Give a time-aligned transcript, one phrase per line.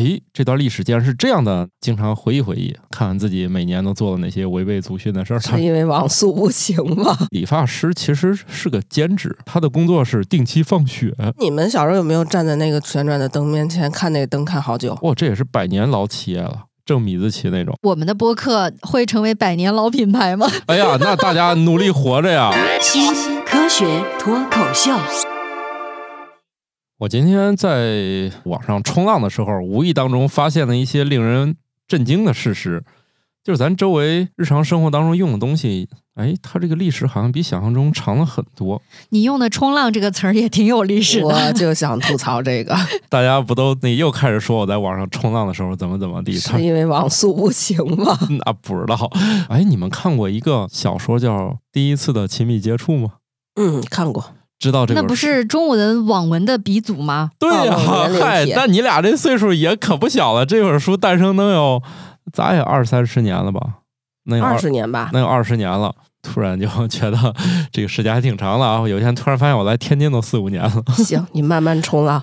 [0.00, 5.38] 诶，这段历史竟然是这样的，经常回忆回忆，看看自己每年都做了哪些违背祖训的事儿。
[5.38, 7.14] 是因为网速不行吗？
[7.30, 11.14] 理发师其实是个兼职，他的工作是定期放血。
[11.38, 14.96] 你们小时候有没有站在那个旋转的灯面前看那个灯看好久？
[15.02, 17.76] 哇，这也是百年老企业了，正米字旗那种。
[17.82, 20.46] 我们的播客会成为百年老品牌吗？
[20.64, 22.50] 哎呀，那大家努力活着呀！
[22.80, 23.12] 新
[23.44, 24.92] 科学脱口秀。
[27.00, 31.56] 我今天在网上冲浪的时候，无意当中发现了一些令人
[31.88, 32.84] 震惊的事实，
[33.42, 38.82] 就是咱周围日常生活当中用的东西，哎，它这个历史好像比想象中长了很多。
[39.08, 42.76] 你用的“冲浪”这个词儿也挺有历史的，我就想吐槽这个。
[43.08, 46.34] 大家不都你又开始说我在网上冲浪的时候怎么怎么地？
[46.34, 48.18] 是因为网速不行吗？
[48.44, 49.10] 那不知道。
[49.48, 51.34] 哎，你们看过一个小说叫
[51.72, 53.12] 《第一次的亲密接触》吗？
[53.54, 54.34] 嗯，看过。
[54.60, 57.30] 知道这个那不是中文网文的鼻祖吗？
[57.38, 57.76] 对呀，
[58.20, 60.46] 嗨，那你俩这岁数也可不小了。
[60.46, 61.82] 这本书诞生能有
[62.32, 63.60] 咋也二三十年了吧？
[64.26, 65.08] 能有二十年吧？
[65.14, 65.92] 能有二十年了。
[66.22, 67.34] 突然就觉得
[67.72, 68.86] 这个时间还挺长的啊！
[68.86, 70.84] 有一天突然发现我来天津都四五年了。
[70.98, 72.22] 行，你慢慢冲浪。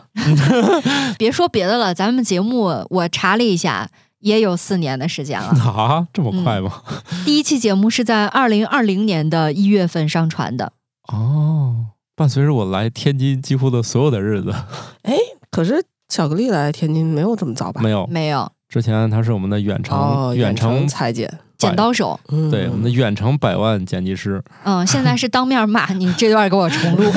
[1.17, 6.05] 别说别的了，咱们节目我查了一下，也有四年的时间了啊！
[6.13, 6.83] 这么快吗？
[7.25, 10.73] 第一期节目是在二零二零年的一月份上传的。
[11.07, 11.87] 哦。
[12.17, 14.51] 伴随着我来天津几乎的所有的日子，
[15.03, 15.15] 哎，
[15.51, 17.79] 可是巧克力来天津没有这么早吧？
[17.79, 18.51] 没有，没有。
[18.67, 24.43] 之前他是我们的远程远程裁剪剪刀手，对，我们的远程百万剪辑师。
[24.63, 27.11] 嗯，现在是当面骂你这段给我重录。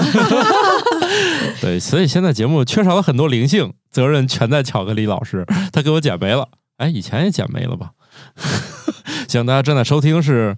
[1.63, 6.47] 对，所以现在节目缺少了很多灵性，责任全在巧克力老师，他给我剪没了。
[6.77, 7.93] 哎，以前也剪没了吧？
[9.31, 10.57] 行，大家正在收听是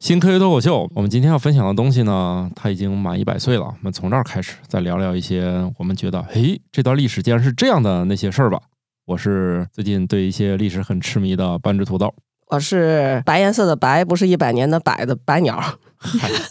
[0.00, 0.90] 新科学脱口秀。
[0.94, 3.64] 我们今天要分享的东西呢，它已经满一百岁了。
[3.64, 8.58] 我们从这儿开始，再聊聊一些我们觉得，嘿，这段历史竟然是这样的那些事儿吧。
[9.04, 12.14] 我是最近对一些历史很痴迷的半只土豆。
[12.46, 15.62] 我是白颜色的白，不是一百年的百的白鸟。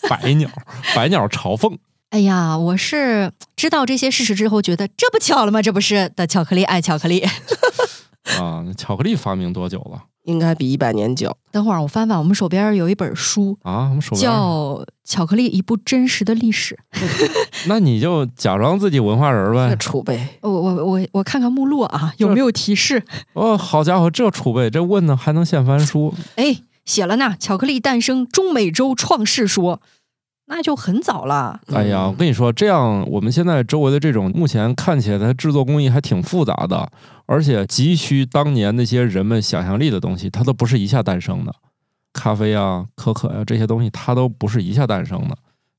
[0.07, 0.47] 白鸟，
[0.95, 1.75] 白鸟朝凤。
[2.11, 5.59] 哎呀，我是知道这些事实之后，觉得这不巧了吗？
[5.59, 7.25] 这不是的，巧克力爱巧克力。
[8.39, 10.03] 啊，巧克力发明多久了？
[10.23, 11.35] 应该比一百年久。
[11.51, 16.77] 等会儿我翻翻，我们手边有一本书啊，我们手边叫《巧克力：一部真实的历史》。
[17.67, 19.75] 那你就假装自己文化人呗。
[19.77, 23.03] 储备，我我我我看看目录啊，有没有提示？
[23.33, 26.13] 哦，好家伙，这储备，这问的还能现翻书？
[26.35, 29.77] 哎，写了呢，《巧克力诞生：中美洲创世说》。
[30.45, 31.59] 那就很早了。
[31.73, 36.89] 哎呀，我跟你说，这样我们现在周围的这种，目前看起来它制作工艺还挺复杂的，
[37.25, 41.53] 而且急需当年那些人们想象力的东西，它都不是一下诞生的。
[42.11, 45.35] 咖啡啊、可可呀这些东西，它都不是一下诞生的，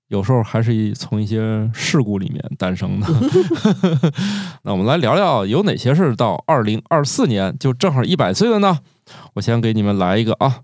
[0.08, 3.06] 有时候还是从一些事故里面诞生的。
[4.64, 8.78] 那我们来聊聊，有哪些是到二零二四年就正好一百岁了呢？
[9.34, 10.60] 我先给你们来一个啊。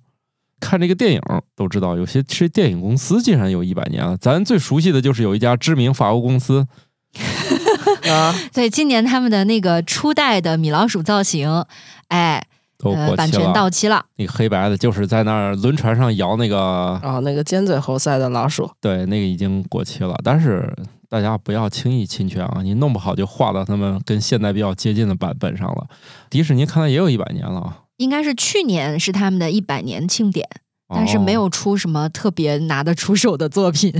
[0.60, 1.20] 看这个电影
[1.56, 4.16] 都知道，有些是电影公司竟然有一百年了。
[4.18, 6.66] 咱最熟悉的就是有一家知名法国公司
[8.08, 11.64] 啊，对，今年他们的那个初代的米老鼠造型，
[12.08, 12.42] 哎，
[12.78, 14.04] 都版权到期了。
[14.16, 16.58] 那个黑白的，就是在那儿轮船上摇那个
[17.02, 20.16] 啊，那个尖嘴猴腮的老鼠，对，那个已经过期了。
[20.22, 20.72] 但是
[21.08, 25.86] 大家不要轻易侵权啊，你弄不好就画到他们跟现代比较接近的版本上了。
[26.28, 27.78] 迪士尼看来也有一百年了啊。
[28.00, 30.48] 应该是去年是他们的一百年庆典，
[30.88, 33.92] 但是没有出什么特别拿得出手的作品。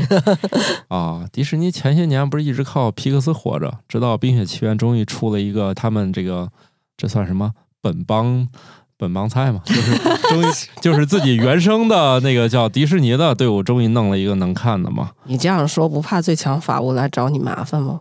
[0.88, 6.48] 啊，迪士尼前些年不是一直靠皮克斯活着，直到《冰雪奇缘》终于出了一个他们这个，
[6.96, 7.52] 这算什么
[7.82, 8.48] 本帮
[8.96, 9.60] 本帮菜嘛？
[9.66, 9.98] 就是
[10.30, 10.46] 终于
[10.80, 15.10] 就是自己原生的那个叫迪士尼的队伍，终于弄了一个能看的嘛。
[15.26, 18.00] 你这样说不怕最强法务来找你麻烦吗？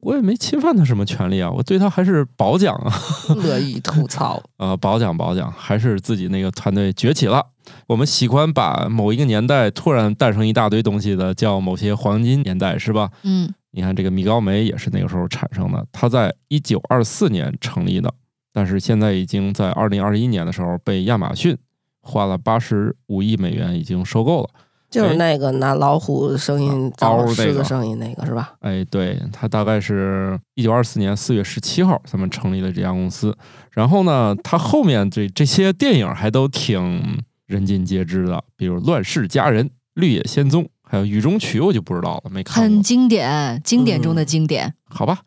[0.00, 2.92] 我也没侵犯他什么权利啊，我对他还是褒奖啊，
[3.34, 7.44] 乐意吐槽呃，褒奖褒奖，还是自己那个团队崛起了。
[7.86, 13.10] 我们喜欢把某一个年代突然诞生一大堆东西的叫某些黄金年代，是吧？
[13.24, 18.14] 嗯，你看这个米高梅也是那个时候产生的，它在一九二四年成立的，
[18.52, 21.58] 但是现在已经在二零二一年的时候被亚马逊
[22.00, 24.48] 花了八十五亿美元已经收购了。
[24.90, 28.54] 就是那个拿老虎声音找狮子声音那个是吧？
[28.60, 33.36] 哎，对，他大概是一九二四年四月十七号咱们成立了这家公司。
[33.70, 39.64] 然后呢，他后面这这些电影还都挺人尽皆知的，比如《乱世佳人》
[39.94, 42.62] 《绿野仙踪》，还有《雨中曲》，我就不知道了，没看。
[42.62, 44.74] 很经典，经典中的经典。
[44.88, 45.20] 好吧。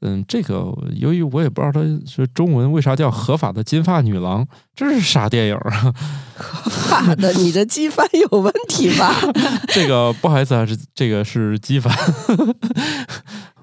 [0.00, 5.94] 嗯，这个由于我也不知道它是中文为啥叫合法的金发女郎，这是啥电影啊？
[6.36, 9.14] 合法的，你这机翻有问题吧？
[9.68, 11.92] 这个不好意思啊，是这个是机翻。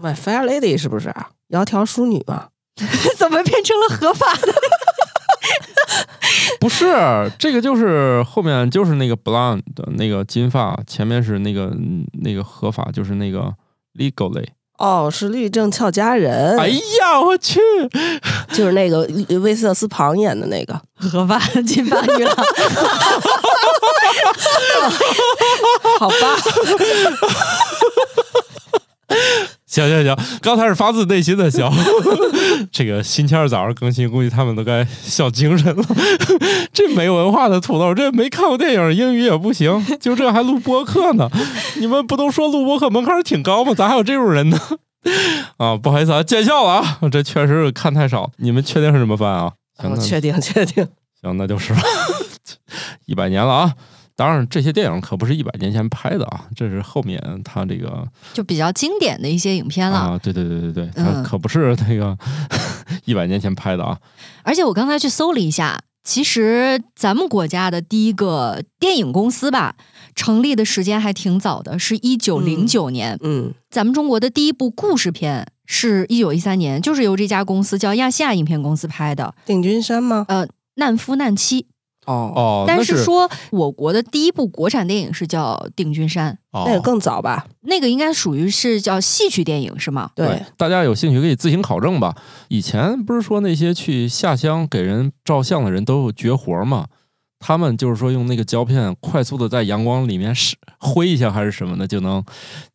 [0.02, 1.14] My Fair Lady 是不是？
[1.50, 2.48] 窈窕淑女嘛？
[3.18, 4.54] 怎么变成了合法的？
[6.60, 13.54] 不是，这个就是后面就是那个 blonde 的那个金发，前面是那个嗯那个合法，就是那个
[13.96, 14.46] legally。
[14.82, 16.68] 哦，是律政俏佳人，哎
[17.00, 17.60] 呀，我去，
[18.52, 19.08] 就是那个
[19.42, 20.74] 威瑟斯庞演的那个。
[21.00, 22.36] 合法的金发女郎。
[26.00, 26.16] 好吧，
[29.72, 31.72] 行行行，刚才是发自内心的笑。
[32.74, 35.84] 这个星期二早上更新，估计他们都该笑精神了。
[36.74, 41.30] 这没文化的土豆，这没看过电影，英语也不行，就这还录播客呢？
[41.80, 43.74] 你们不都说录播客门槛挺高吗？
[43.74, 44.60] 咋还有这种人呢？
[45.56, 48.30] 啊，不好意思啊，见笑了啊，这确实是看太少。
[48.40, 49.54] 你们确定是这么翻啊？
[49.78, 50.86] 行，确定确定。
[51.22, 51.82] 行，那就是吧。
[53.06, 53.74] 一百年了啊！
[54.22, 59.98] 当然，这些电影可不是一百年前拍的啊，这是后面他这个就比较经典的一些影片了。
[59.98, 62.16] 啊，对对对对对，他嗯可不是那个
[63.06, 63.98] 一百年前拍的啊。
[64.44, 69.76] 而且我刚才去搜了一下，其实咱们国家的第一个电影公司吧，
[70.14, 73.18] 成立的时间还挺早的，是一九零九年。
[73.24, 80.26] 嗯，咱们中国的第一部故事片是一九一三年，就是由这家公司叫亚细亚影片公司拍的，定军山吗？
[80.28, 80.46] 呃，
[80.76, 81.64] 《难夫难妻》。
[82.06, 90.10] 哦，哦，但是说我国的第一部国产电影是叫《定军山哦那个更早吧？》，那个应该属于是叫戏曲电影是吗？
[90.16, 92.16] 对，大家有兴趣可以自行考证吧。
[92.48, 96.88] 以前不是说那些去下乡给人照相的人都有绝活吗？
[97.40, 102.24] 他们就是说用那个胶片快速的在阳光里面是挥一下还是什么的，就能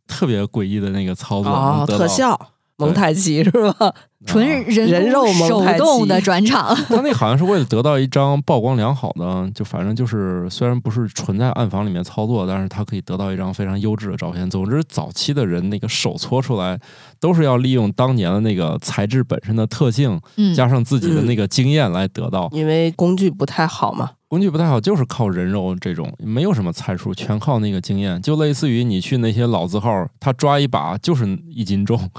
[0.08, 2.36] 特别诡异的那个操作，哦特效
[2.76, 3.94] 蒙太奇是吧？
[4.26, 14.48] 纯啊人人肉工手动的转场， 他那好像是为了得到一张曝光良好的，就反正就是虽然不是纯在暗房里面操作，但是他可以得到一张非常优质的照片。
[14.50, 16.78] 总之，早期的人那个手搓出来
[17.20, 22.48] 都是要利用当年的那个材质本身的特性，嗯，加上自己的那个经验来得到。
[22.52, 24.10] 因为工具不太好嘛。
[24.28, 28.20] 工具不太好，就是靠人肉这种，没有什么参数，全靠那个经验。
[28.20, 32.10] 就类似于你去那些老字号，他抓一把就是一斤重。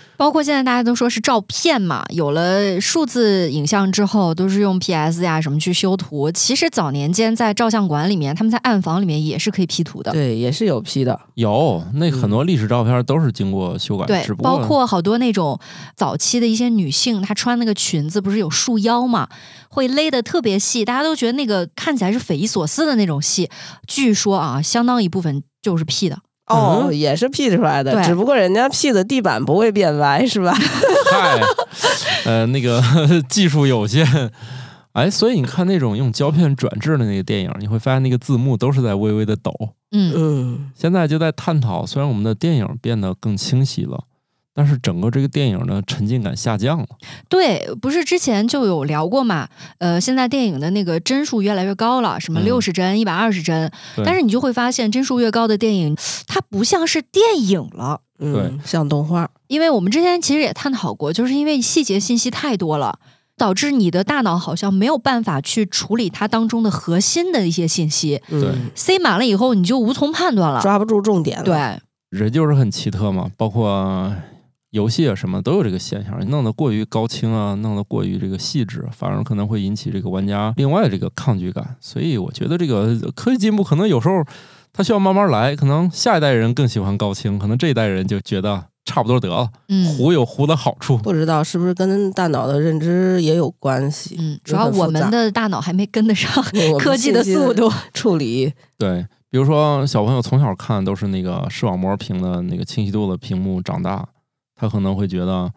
[0.16, 6.30] 包括现在大家都说是照片嘛，有了数字影像之后，都是用 PS 呀什么去修图。
[6.30, 10.12] 其实早年间在照相馆里面，他们在暗房里面也是可以 P 图的。
[10.12, 11.18] 对，也是有 P 的。
[11.34, 15.58] 有那很多历史照片都是经过修改，包括好多那种
[15.96, 19.28] 早期的一些女性，她穿那个裙子不是有束腰嘛，
[19.68, 23.48] 会勒得特别细，大家都觉得那个看起来是匪夷所思的那种细。
[23.86, 26.18] 据说啊，相当一部分就是 P 的。
[26.52, 30.52] 哦，嗯也是 P 出来的，只不过人家 P 的地板不会变歪，是吧？
[31.10, 31.40] 嗨，
[32.24, 32.82] 呃，那个
[33.28, 34.06] 技术有限，
[34.92, 39.52] 哎，所以你看那种用胶片转制的那个电影，你会发现那个字幕都是在微微的抖。
[39.92, 44.04] 嗯，嗯，现在就在探讨，虽然我们的电影变得更清晰了，
[44.54, 46.86] 但是整个这个电影的沉浸感下降了。
[47.28, 49.48] 对，不是之前就有聊过嘛？
[49.78, 53.70] 呃，现在电影的那个帧数越来越高了，什么嗯六十帧、一百二十帧，
[54.04, 55.96] 但是你就会发现帧数越高的电影，
[56.26, 58.00] 它不像是电影了。
[58.18, 59.28] 嗯对，像动画。
[59.48, 62.98] 因为我们之前其实也探讨过，就是因为细节信息太多了，
[63.36, 70.60] 导致你的大脑好像没有办法去处理它当中的核心的一些信息，嗯，塞满了以后你就无从判断了。
[70.60, 71.80] 抓不住重点了。，对，
[72.20, 74.14] 人就是很奇特嘛，包括
[74.72, 81.76] 游戏啊什么都有这个现象，弄得过于高清啊，弄得过于这个细致，反而可能会引起这个玩家另外这个抗拒感。
[81.80, 84.24] 所以我觉得这个科技进步可能有时候
[84.72, 90.96] 它需要慢慢来，可能下一代人更喜欢高清，可能这一代人就觉得差不多得了，嗯糊有糊的好处。
[90.96, 94.16] 不知道是不是跟大脑的认知也有关系？
[94.18, 96.42] 嗯，主要我们的大脑还没跟得上
[96.80, 97.70] 科技的速度。
[97.92, 98.50] 处理。
[98.78, 104.04] 对，比如说小朋友从小看都是那个视网膜屏的那个清晰度的屏幕长大，
[104.62, 105.52] 他可能会觉得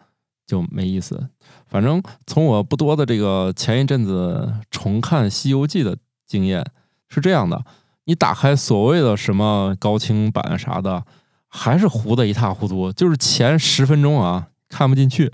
[0.48, 1.30] 就没意思。
[1.68, 5.96] 反正从我不多的这个前一阵子重看《西游记》的
[6.26, 6.66] 经验
[7.08, 7.64] 是这样的：
[8.06, 11.04] 你打开所谓的什么高清版啥的，
[11.46, 15.32] 还是糊的一塌糊涂，就是前十分钟啊看不进去。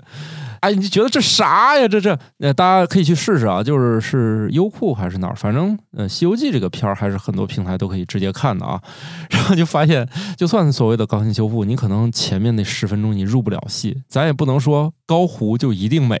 [0.63, 1.85] 哎，你觉得这啥呀？
[1.85, 8.81] 这这，呃，大家可以去试试啊，就是是优酷还是哪儿，反正呃，《西游记》这个片儿还是很多平台都可以直接看的啊。
[9.29, 16.17] 然后就发现，就算所谓的高清修复，你可能前面那十分钟你入不了戏，咱也不能说高糊就一定美，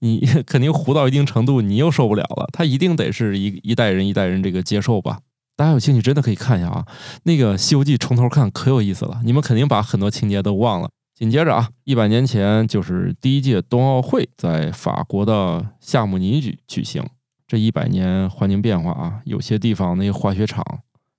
[0.00, 2.46] 你 肯定糊到一定程度，你又受不了了。
[2.52, 5.20] 它一定得是一一代人一代人这个接受吧。
[5.56, 6.84] 大家有兴趣真的可以看一下啊，
[7.22, 10.90] 那个《西游记》从头看可有意思了，你们肯定把很多情节都忘了。
[11.18, 17.04] 紧接着啊，一百年前就是第一届冬奥会在法国的夏慕尼举举行。
[17.44, 20.64] 这一百年环境变化啊，有些地方那些滑雪场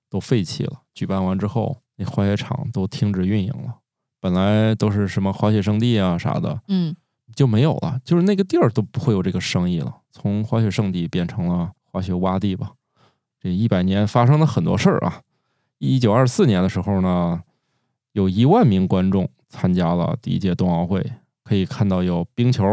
[0.08, 3.74] 都废弃了，举办完之后，那滑雪场都停止运营了。
[4.20, 6.96] 本来都是什么滑雪圣地啊啥的，嗯，
[7.36, 12.72] 就没有了，就是那个地儿都不会有这个生意了，从滑雪圣地变成了滑雪洼地吧。
[13.38, 15.20] 这一百年发生了很多事儿啊。
[15.76, 17.42] 一九二四年的时候呢，
[18.12, 21.04] 有一万名观众参加了第一届冬奥会，
[21.44, 22.64] 可以看到有冰球、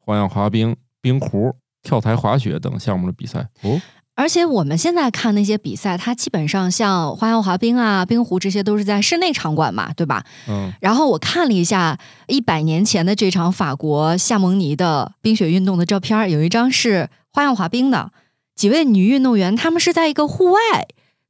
[0.00, 3.46] 花样滑冰、冰壶、跳台滑雪等项目的比赛。
[3.62, 3.80] 哦，
[4.14, 10.24] 而且我们现在看那些比赛，它基本上像花样滑冰啊、冰壶这些都是在室内场馆嘛，对吧？
[10.48, 18.12] 嗯，然后我看了一下一百年前的这场法国夏蒙尼的冰雪运动的照片，有一张是花样滑冰的，
[18.54, 20.60] 几位女运动员，她们是在一个户外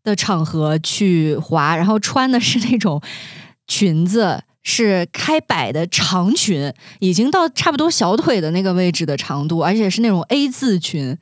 [0.03, 3.01] 的场合去滑，然后穿的是那种
[3.67, 11.17] 裙子，是开摆的长裙，已经到差不多小腿的那个位置的长度，而且是那种 A 字裙，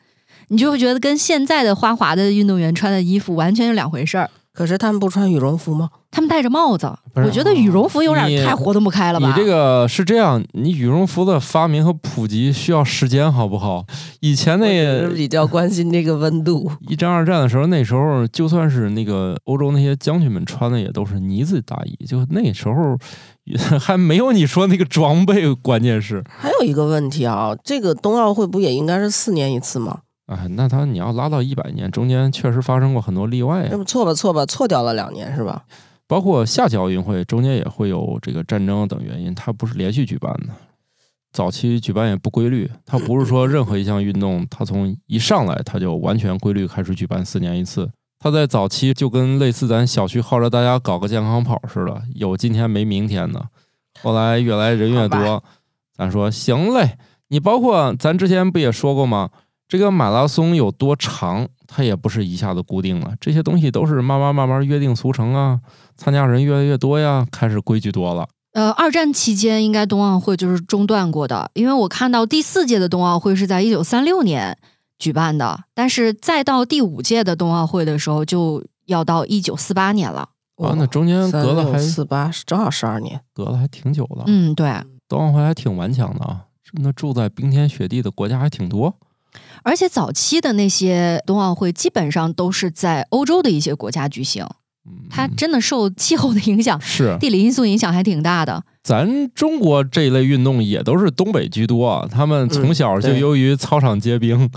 [0.49, 4.31] 你就会觉得跟现在的花滑的运动员穿的衣服完全是两回事儿。
[4.55, 5.89] 可是他们不穿羽绒服吗？
[6.11, 9.27] 他们戴着帽子，我觉得羽绒服有点太活动不开了吧？
[9.27, 13.87] 你这个是这样，你羽绒服的发明和普及需要时间，好不好？
[14.21, 16.71] 以前那我是比较关心这个温度。
[16.87, 22.99] 一战、二战的时候，那时候就算是那个欧洲那些将军们穿的也都是呢子大衣，就那时候
[23.81, 30.01] 还没有你说那个装备，关键是，还有一个问题啊，这个冬奥会不也应该是四年一次吗？
[30.27, 35.65] 哎，那他你要拉到一百年，中间确实发生过很多例外啊，错吧错吧，错掉了两年是吧？
[36.07, 40.55] 包括夏季奥运会中间也会有这个战争等原因，它不是连续举办的。
[41.33, 47.91] 早期举办也不规律，它不是说任何一项运动，它从一上来它就完全规律开始举办四年一次。
[48.23, 53.45] 它在早期就跟类似咱小区号召大家搞个健康跑似的，有今天没明天的。
[54.01, 55.43] 后来越来人越多，
[55.97, 56.97] 咱说行嘞。
[57.31, 59.31] 你包括咱之前不也说过吗？
[59.67, 65.59] 这个马拉松有多长，它也不是一下子固定了，这些东西都是慢慢慢慢约定俗成啊。
[65.97, 68.29] 参加人越来越多呀，开始规矩多了。
[68.53, 74.57] 呃，二战期间应该冬奥会就是中断过的，因为我看到第四届的冬奥会是在一九三六年
[75.03, 80.29] 举办的，但是再到第五届的冬奥会的时候就要到一九四八年了。
[80.59, 83.21] 啊，那中间隔了还四八，正好十二年。
[83.35, 84.23] 隔了还挺久的。
[84.29, 84.73] 嗯，对，
[85.09, 86.45] 冬奥会还挺顽强的啊，
[86.75, 88.97] 那住在冰天雪地的国家还挺多。
[89.65, 94.47] 而且早期的那些冬奥会基本上都是在欧洲的一些国家举行，
[94.87, 98.63] 嗯，它真的受气候的影响、是地理因素影响还挺大的。
[98.83, 104.51] 咱中国这一类运动也都是东北居多啊，他们从小就由于操场结冰，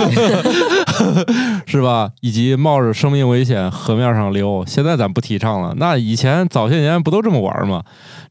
[1.66, 2.10] 是吧？
[2.22, 5.74] 以及冒着生命危险河面上溜，现在咱不提倡了。
[5.76, 7.84] 那以前早些年不都这么玩吗？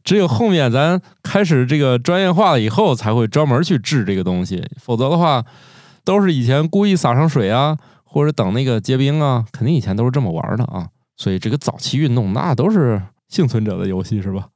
[0.04, 5.46] 只有后面咱开始这个专业化了以后，才会专门去治这个东西，否则的话，
[6.04, 10.88] 都是以前故意撒上水啊，或者等那个结冰啊，肯定以前都是这么玩的啊。
[11.18, 13.00] 所以这个早期运动那都是
[13.32, 14.50] 幸存者的游戏，是吧？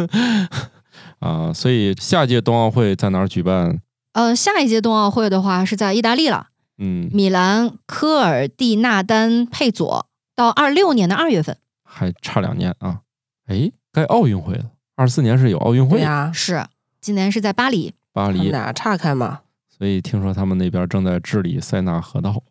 [1.18, 3.80] 啊，所以下届冬奥会在哪儿举办？
[4.12, 6.48] 呃，下一届冬奥会的话是在意大利了，
[6.78, 11.56] 嗯，米兰科尔蒂纳丹佩佐，到二六年的二月份。
[11.82, 13.00] 还差两年啊。
[13.46, 16.66] 哎，该奥运会了，二四年是有奥运会对，呀、是，
[17.00, 17.94] 今年是在巴黎。
[18.12, 19.40] 巴黎，他们俩岔开嘛。
[19.68, 22.42] 所以听说他们那边正在治理塞纳河道，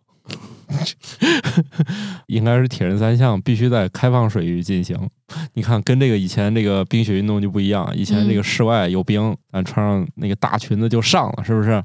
[2.27, 4.97] 应该是铁人三项必须在开放水域进行。
[5.53, 11.83] 你看，跟这个以前这个冰雪运动就不一样，以前这个室外有冰，咱穿上那个大裙子就上了，是不是？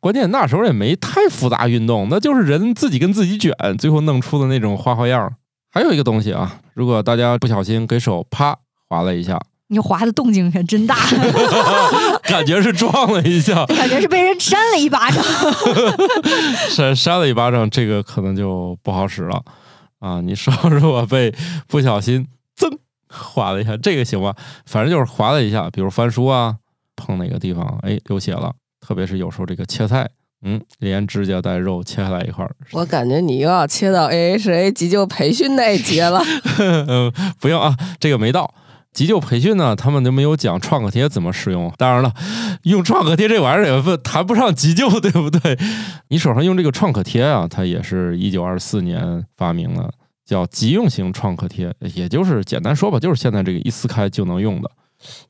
[0.00, 5.32] 关键那时候也没太复杂运动，那就是人自己跟自己卷，最后弄出的那种花花样。
[5.70, 8.58] 还有一个东西啊，如果大家不小心给手啪
[8.88, 9.40] 划了一下，
[9.72, 10.96] 你滑的动静可真大，
[12.24, 15.24] 感觉是撞了一下，感觉是被人扇了一巴掌。
[16.68, 19.42] 扇扇了一巴掌，这个可能就不好使了
[20.00, 20.20] 啊！
[20.20, 21.32] 你说如果被
[21.68, 22.68] 不小心噌
[23.08, 24.34] 划了一下，这个行吧？
[24.66, 26.56] 反正就是划了一下，比如翻书啊，
[26.96, 28.52] 碰哪个地方，哎，流血了。
[28.84, 30.08] 特别是有时候这个切菜，
[30.42, 36.20] 嗯，连指甲带肉切下来一块儿，我感觉你又要切到 AHA 急救培训那一节了。
[36.58, 38.52] 嗯，不用啊，这个没到。
[38.92, 41.72] 急救培训呢，他们都没有讲创可贴怎么使用。
[41.76, 42.12] 当然了，
[42.64, 45.56] 用创可贴这玩意儿也不谈不上急救， 对不对？
[46.08, 49.90] 你手上用这个创可贴啊，它也是一九二四年发明的，
[50.26, 54.70] 叫急用型创可贴，也就是简单说吧，就是现在这个一撕开就能用的。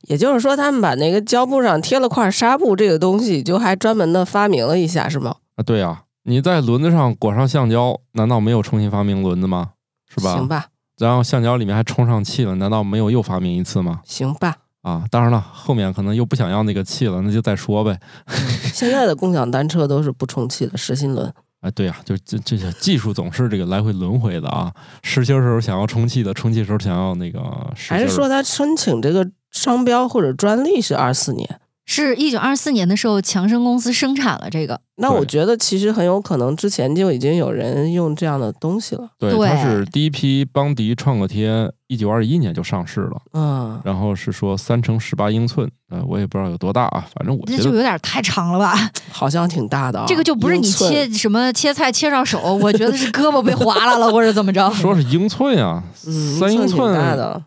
[0.01, 5.35] 也就是说，他们把那个胶布上贴了块纱布，这个东西就还专门的发明了一下，是吗？
[5.55, 9.69] 啊，对啊，你在轮子上裹上橡胶，难道没有重新发明轮子吗？
[10.13, 10.33] 是吧？
[10.33, 10.65] 行吧，
[11.07, 14.01] 然后橡胶里面还充上气了，难道没有又发明一次吗？
[14.05, 14.55] 行吧。
[14.81, 17.99] 啊，当然了，后面可能又不想要那个气了，那就再说呗。
[18.73, 21.31] 现在的共享单车都是不充气的实心轮，
[21.61, 24.73] 哎，对呀、就这这些技术总是这个来回轮回的啊。
[25.03, 27.39] 实心儿时候想要充气的，充气时候想要那个。
[27.75, 31.60] 还是说他申请这个商标或者专利是二四年？
[31.85, 34.79] 是一九二四年的时候，强生公司生产了这个。
[34.97, 39.09] 那我觉得其实很有可能之前就已经有人用这样的东西了。
[39.17, 48.73] 对，对它是第一批邦迪创可贴，一九二一年就上市了，嗯，然后是说三乘十八英寸，呃，我也不知道有多大啊，反正我这就觉得有点太长了吧？
[49.11, 50.05] 好像挺大的、啊。
[50.07, 54.71] 这个就不是你切什么切菜切上手，我觉得是胳膊被划拉了或者怎么着。
[54.71, 57.41] 说是英寸啊，嗯，三英英挺寸大的。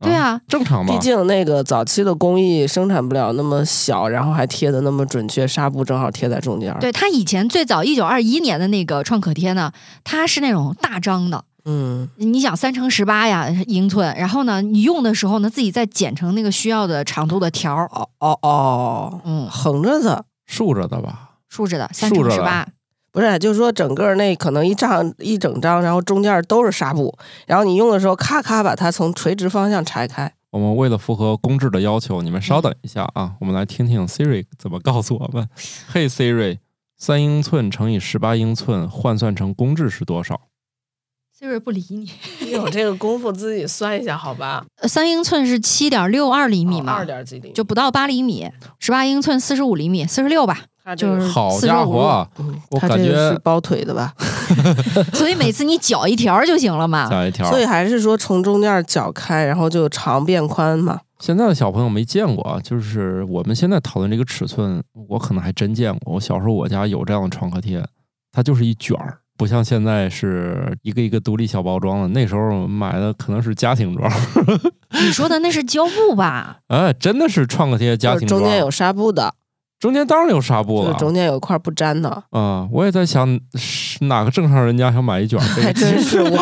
[0.00, 0.98] 对啊，正常嘛毕？
[0.98, 9.70] 竟那个早期的工艺生产不了那么小，然后还贴的那么准确，纱布正好贴在中间。，对他以前最早一九二一年的那个创可贴呢，
[10.02, 21.32] 它是那种大张的，嗯，你想三乘十八呀英寸，然后呢，你用的时候呢，自己再剪成那个需要的长度的条儿，哦哦哦，嗯，横着的，竖着的吧？
[21.50, 22.66] 竖着的三乘十八，
[23.12, 30.32] 不是，就是说整个那可能一张一整张，然后中间都是纱布，然后你用的时候咔咔把它从垂直方向拆开。
[30.50, 35.48] 我们为了符合公制的要求，你们稍等一下啊，我们来听听 Siri 怎么告诉我们。
[35.88, 36.58] 嘿，Siri，
[36.96, 40.40] 三英寸乘以十八英寸换算成公制是多少？
[41.40, 42.10] Siri 不理你。
[42.40, 44.62] 你有这个功夫自己算一下，好吧？
[44.82, 48.46] 呃三英寸是七点六二厘米嘛，哦二点几厘米，就不到八厘米，
[48.78, 50.58] 十八英寸四十五厘米，四十六吧。
[50.96, 52.28] 就是好家伙啊！
[52.38, 54.12] 嗯，我感它这个觉是包腿的吧？
[55.14, 57.08] 所以每次你绞一条就行了嘛。
[57.08, 57.48] 绞一条。
[57.48, 60.98] 所以还是说从中间绞开，然后就长变宽嘛。
[61.20, 66.14] 现在的小朋友没见过啊，就是我们现在讨论这个尺寸，我可能还真见过。
[66.14, 67.86] 我小时候我家有这样的创可贴，
[68.32, 72.08] 它就是一卷儿，不像现在是一个一个独立小包装的。
[72.08, 74.12] 那时候买的可能是家庭装，
[75.00, 76.58] 你说的那是胶布吧？
[76.68, 78.38] 哎，真的是创可贴家庭装。
[78.38, 79.32] 中间有纱布的，
[79.78, 82.22] 中间当然有纱布就是了中间有一块不粘的。
[82.32, 85.72] 啊、我也在想，是哪个正常人家想买一卷还？
[85.72, 86.38] 真是我，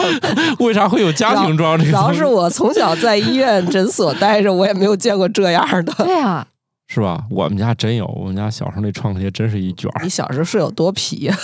[0.67, 2.13] 为啥会有家庭装这个主要？
[2.13, 5.93] 是我从小在医院诊所待着，我也没有见过这样的。
[6.05, 6.45] 对啊，
[6.91, 7.27] 是吧？
[7.31, 10.09] 我们家真有，我们家小时候那创可贴真是一卷儿你。
[10.09, 11.37] 小时候是有多皮呀、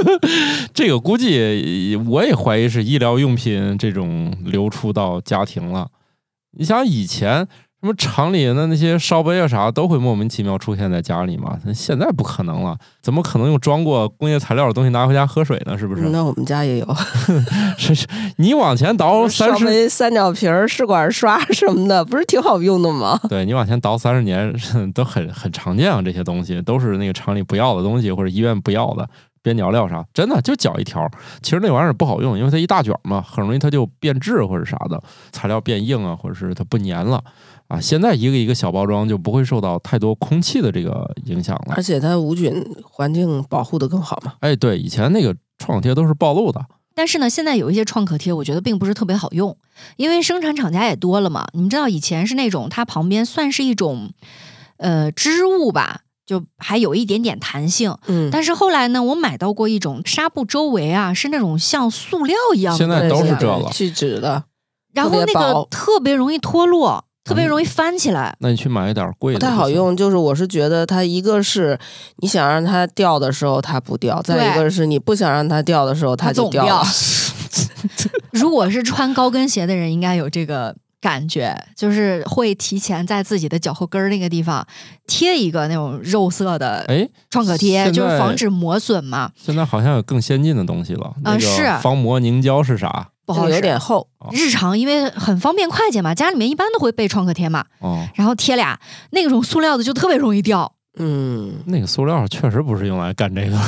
[0.74, 5.88] 这个估计我也怀疑是医疗用品这种流出到家庭了。
[6.58, 7.46] 你想以前什
[7.86, 15.78] 么厂里的那些烧杯啊啥都会莫名其妙出现在家里嘛，现在不可能了，怎么可能用装过工业材料的东西拿回家喝水呢？
[15.78, 16.02] 是不是？
[16.10, 16.96] 那我们家也有，
[17.78, 23.18] 是是，你往前倒三十，烧杯、三角瓶、试管刷什么的，不是挺好用的吗？
[23.28, 24.52] 对你往前倒三十年
[24.92, 29.08] 都很很常见啊，这些东西都是那个厂里不要的东西或者医院不要的。
[29.42, 31.08] 边角料啥，真的就绞一条。
[31.40, 37.22] 其实那玩意儿不好用，因为它一大卷嘛，很容易它就变质或者啥的，材料变硬啊，或者是它不粘了
[37.68, 37.80] 啊。
[37.80, 41.82] 现在一个一个小包装就不会受到太多空气的这个影响了而。
[41.82, 44.34] 且它无菌环境保护的更好嘛。
[44.40, 49.56] 哎，对，以前那个创可贴都是暴露的，但是呢，现在有一些创可贴，我觉得并不是特别好用，
[49.96, 51.46] 因为生产厂家也多了嘛。
[51.52, 54.10] 你们知道以前是那种它旁边算是一种
[54.78, 57.96] 呃织物吧，就还有一点点弹性。
[58.06, 64.44] 嗯，但是后来呢，我买到过一种纱布周围啊是那种像塑料一样的现在都是这个聚酯的，
[64.92, 68.34] 然后那个特别容易脱落，特别容易翻起来。
[68.38, 69.68] 那你去买一点贵的不，太好。
[69.68, 69.96] 用。
[69.96, 71.76] 就是我是觉得它一个是
[72.18, 76.84] 你想让它掉的时候它不掉，再一个是你不想让它掉的时候它总就掉了。
[78.30, 84.66] 如果是穿高跟鞋的人，应该有这个感觉，就是会提前在自己的脚后跟儿那个地方
[85.06, 89.30] 贴一个那种肉色的哎，创可贴，就是防止磨损嘛。
[89.36, 91.14] 现在好像有更先进的东西了。
[91.22, 93.08] 那个是防磨凝胶是啥？
[93.26, 98.78] 不好有点厚，日常因为很方便快捷嘛，家里面一般都会备创可贴嘛，哦，然后贴俩
[99.10, 100.72] 那种塑料的就特别容易掉。
[100.98, 103.58] 嗯，那个塑料确实不是用来干这个，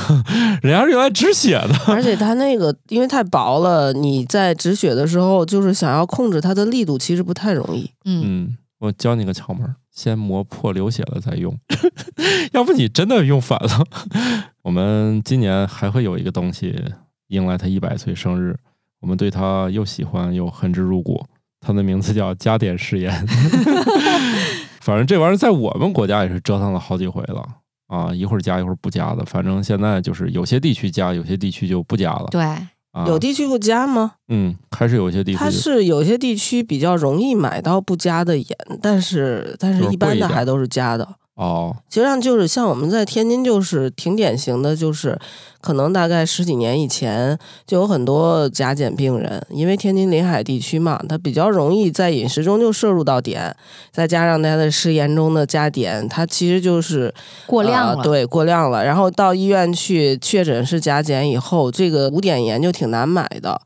[0.62, 1.74] 人家是用来止血的。
[1.86, 7.90] 而且它那个因为太薄了，你在止血的时候，就是想要控制它的力度，其实不太容易。
[8.06, 11.54] 嗯，嗯，我教你个窍门儿，先磨破流血了再用，
[12.52, 13.84] 要不你真的用反了。
[14.64, 16.82] 我们今年还会有一个东西
[17.26, 18.56] 迎来他一百岁生日，
[19.00, 21.24] 我们对他又喜欢又恨之入骨。
[21.60, 23.12] 它的名字叫加碘誓言，
[24.80, 27.44] 反正这玩意儿在我们国家也是折腾了好几回了
[27.88, 32.28] 啊，一会儿加一会儿不加的，反正现在就是有些地区加，有些地区就不加了。
[32.30, 32.40] 对，
[32.92, 34.12] 啊，有地区不加吗？
[34.28, 41.16] 嗯，还是有些地区它是有些地区比较容易买到不加的盐，但是但是是一般的还都是加的。
[41.38, 45.16] 哦，实际上就是像我们在天津，就是挺典型的，就是
[45.60, 53.54] 可能大概十几年以前就有很多甲减病人，因为天津临海地区嘛，它比较容易在饮食中就摄入到碘，
[53.92, 57.14] 再加上它的食盐中的加碘，它其实就是
[57.46, 57.94] 过量了。
[57.98, 58.84] 呃对，过量了。
[58.84, 63.60] 然后到医院去确诊是甲减以后，这个无碘盐就挺难买的。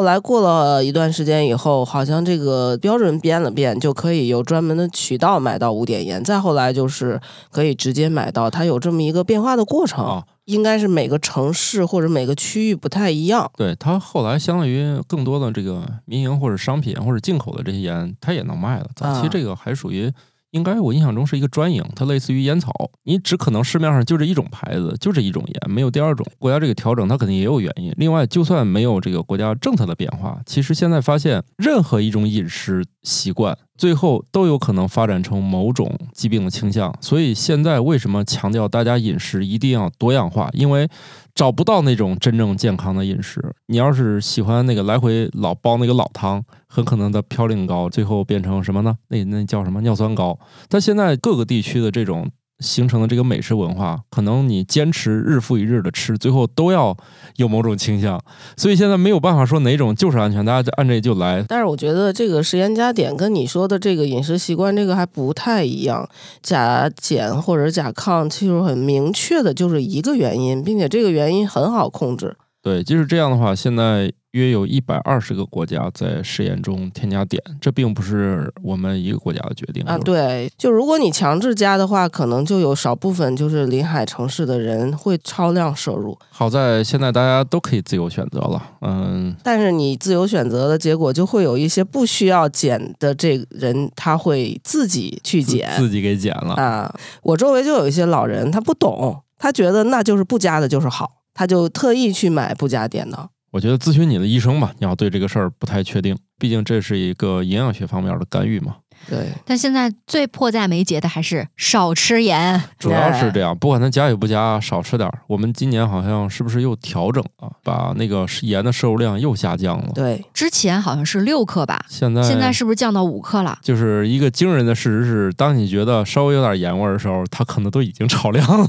[0.00, 6.24] 后后来过了一段时间以后，好像这个标准变了变，就可以有专门的渠道买到无碘盐。
[6.24, 10.02] 再后来就是可以直接买到，它有这么一个变化的过程。
[10.02, 13.48] 啊应该是每个城市或者每个区域不太一样。
[13.56, 18.86] 对它后来相当于更多的这个民营或者商品或者进口的这些盐，它也能卖了。
[18.96, 20.10] 早期啊这个还属于。
[20.50, 22.72] 应该我印象中是一个专营，它类似于烟草，
[23.04, 26.26] 你只可能市面上就这一种牌子，就这一种烟，没有第二种。
[26.38, 27.92] 国家这个调整，它肯定也有原因。
[27.96, 36.94] 另外，就算没有这个国家政策的变化，其实现在发现任何一种饮食习惯，最后都有可能发展成某种疾病的倾向。
[37.00, 40.48] 所以现在为什么强调大家饮食一定要多样化？
[40.52, 40.88] 因为
[41.34, 43.54] 找不到那种真正健康的饮食。
[43.66, 48.96] 你要是喜欢那个来回老煲那个老汤，很可能的嘌呤高，最后变成什么呢？
[49.08, 50.38] 那那叫什么尿酸高？
[50.68, 56.96] 但现在各个地区的这种形成的这个美食文化，可能你坚持日复一日的吃，最后都要
[57.36, 58.22] 有某种倾向。
[58.56, 61.44] 所以现在没有办法说哪种就是安全，大家就按这就来。
[61.48, 66.08] 但是我觉得这个食盐加碘跟你说的这个饮食习惯这个还不太一样。
[66.42, 72.36] 甲减或者甲亢其实很明确的就是一个原因，并且这个原因很好控制。
[72.62, 96.54] 对，即使这样的话，现在约有一百二十个国家在试验中添加碘，这并不是我们一个国家的决定啊，对，就如果你强制加的话，可能就有少部分就是临海城市的人会超量摄入，好在现在大家都可以自由选择了，嗯，但是你自由选择的结果，就会有一些不需要减的这个人，他会自己去减自己给减了。
[96.54, 96.94] 啊。
[97.22, 103.30] 我周围就有一些老人，他不懂，他觉得那就是不加的就是好，他就特意去买不加碘的。
[103.52, 108.76] 我觉得咨询你的医生吧，你要对这个事儿不太确定，毕竟这是一个营养学方面的干预嘛。
[109.08, 112.62] 对，但现在最迫在眉睫的还是少吃盐。
[112.78, 115.18] 主要是这样，不管它加与不加，少吃点儿。
[115.26, 119.90] 我们今年好像是不是又调整了，把那个盐的摄入量又下降了？
[119.94, 123.58] 对，之前好像是六克吧，现在现在是不是降到五克了？
[123.62, 128.68] 就是一个惊人的事实是，当你觉得稍微有点盐味儿的时候，它可能都已经超量了。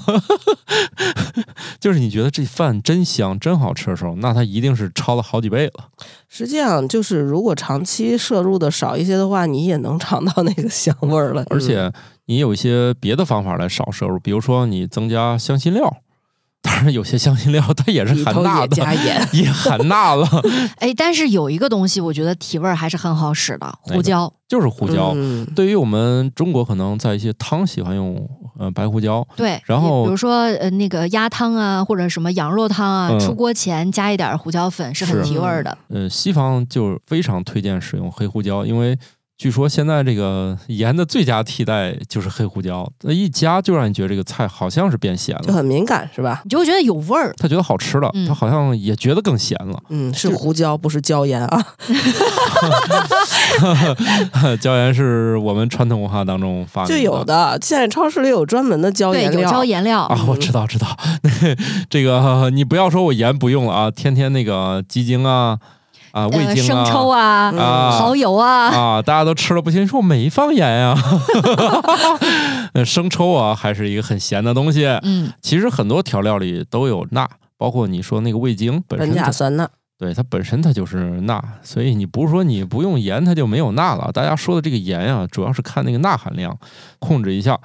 [1.80, 5.86] 就是你觉得这饭真香、真好吃的时候，那它一定是超了好几倍了。
[6.34, 11.44] 实际上就是如果长期摄入的少一些的话，你也能尝到那个香味儿了。
[11.50, 11.92] 而且
[12.28, 15.98] 你有一些别的方法来少摄入，比如说你增加香辛料。
[16.62, 19.28] 当然，有些香辛料它也是含钠的，加盐。
[19.34, 20.28] 也含钠了，
[20.78, 24.32] 哎，但是有一个东西，我觉得提味儿还是很好使的，胡椒。
[24.48, 25.14] 就是胡椒。
[25.16, 35.78] 嗯对于我们中国，可能在一些汤喜欢用呃白胡椒，对，然后比如说呃那个鸭汤啊，或者什么羊肉汤啊，嗯出锅前加一点胡椒粉是很提味儿的。
[35.88, 38.98] 呃，西方就非常推荐使用黑胡椒，因为
[39.42, 46.42] 据说现在这个盐的最佳替代就是黑胡椒，那一加就让你觉得这个菜好像是变咸了，就很敏感是吧？
[46.44, 47.34] 你就会觉得有味儿。
[47.40, 49.82] 他觉得好吃了，嗯他好像也觉得更咸了。
[49.90, 51.66] 嗯，是胡椒，不是椒盐啊。
[54.62, 59.50] 椒盐是我们传统文化当中发明就有的，现在超市里有专门的椒对，有盐料。
[59.50, 60.02] 椒盐料。
[60.02, 60.96] 啊，我知道知道，
[61.90, 65.58] 这个你不要说我盐不用了啊，天天那个鸡精啊
[66.12, 70.96] 啊味呃，精生抽啊，啊蚝油啊，啊，大家都吃了不行，说我没放盐呀、
[72.74, 74.86] 呃 生抽啊，还是一个很咸的东西。
[75.04, 84.12] 嗯，其实很多调料里都有钠，包括你说那个味精本身它，甲酸钠，对它本身它就是钠，所以你不是说你不用盐它就没有钠了。
[84.12, 86.58] 大家说的这个盐啊、主要是看那个钠含量，
[87.00, 87.60] 控制一下。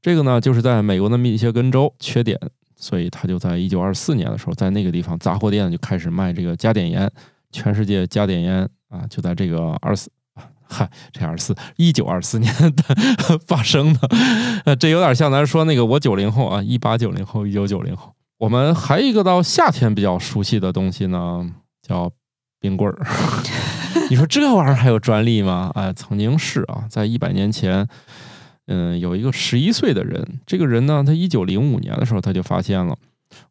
[0.00, 2.36] 这个呢，就是在美国的密歇根州缺碘，
[2.76, 7.08] 所以他就在一九二四年的时候，在那个地方杂货店就开始卖这个加碘盐，
[7.52, 10.10] 全世界加碘盐啊，就在这个二四。
[10.74, 14.08] 嗨，这二四一九二四年的发生的，
[14.64, 18.14] 呃，这有点像咱说那个我九零后啊，一八九零后，一九九零后。
[18.38, 21.46] 我们还有一个到夏天比较熟悉的东西呢，
[21.86, 22.10] 叫
[22.58, 22.98] 冰棍儿。
[24.08, 25.70] 你说这玩意儿还有专利吗？
[25.74, 27.86] 哎，曾经是啊，在一百年前，
[28.66, 32.96] 嗯，有一个十一岁的人，这个人呢，他一九零五年的时候他就发现了，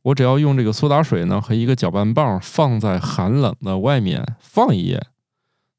[0.03, 5.07] 我只要用这个苏打水呢和一个搅拌棒放在寒冷的外面放一夜，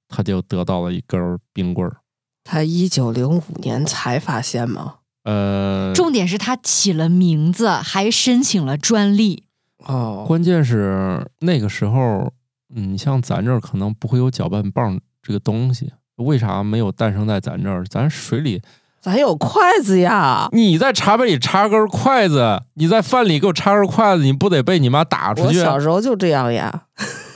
[0.08, 1.98] 他就得到了一根儿冰棍儿。
[2.44, 4.96] 他一九零五年才发现吗？
[5.24, 9.44] 呃，重点是他起了名字，还申请了专利。
[9.86, 12.32] 哦，关键是那个时候，
[12.74, 17.84] 你，像咱这儿可能不会有搅拌棒这个东西，为啥没有诞生在咱这儿？
[17.86, 18.60] 咱水里，
[19.02, 20.48] 咱有筷子呀！
[20.52, 25.58] 你在茶杯里插根筷子，你在饭里给我插根筷子，你不得被你妈打出我去？
[25.58, 26.84] 小时候就这样呀。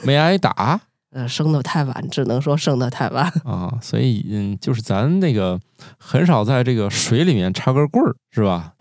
[0.04, 0.80] 没挨打
[1.12, 3.24] 呃，生的太晚，只能说生的太晚。
[3.44, 3.72] 啊？
[3.82, 5.58] 所以，嗯，就是咱那个
[5.98, 8.74] 很少在这个水里面插根棍儿，是吧？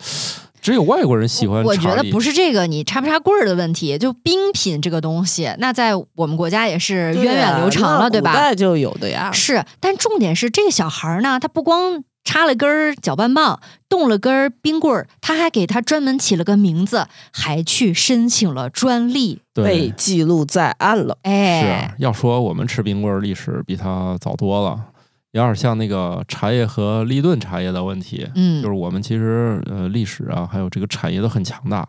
[0.62, 8.32] 只有外国人喜欢我觉得不是是这个你插不插棍儿的问题，就冰品这个东西，那在我们国家也是源远流长了，那对吧？
[8.32, 9.32] 古代就有的呀。
[9.32, 19.40] 是，但重点是这个小孩儿呢，他不光插了根儿搅拌棒，冻了根儿冰棍儿，他还给他专门起了个名字，还去申请了专利。
[19.54, 19.90] 被。
[19.96, 21.18] 记录在案了。
[21.24, 24.88] 是哎啊，，要说我们吃冰棍儿历史比他早多了，
[25.32, 28.28] 有点像那个茶叶和立顿茶叶的问题。
[28.36, 31.88] 嗯，就是我们其实呃历史啊，还有这个产业都很强大。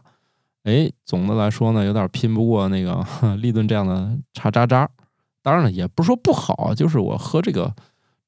[0.62, 3.05] 哎，总的来说呢，有点拼不过那个
[3.42, 4.88] 立顿这样的茶渣渣。
[5.42, 7.75] 当然了，也不是说不好，就是我喝这个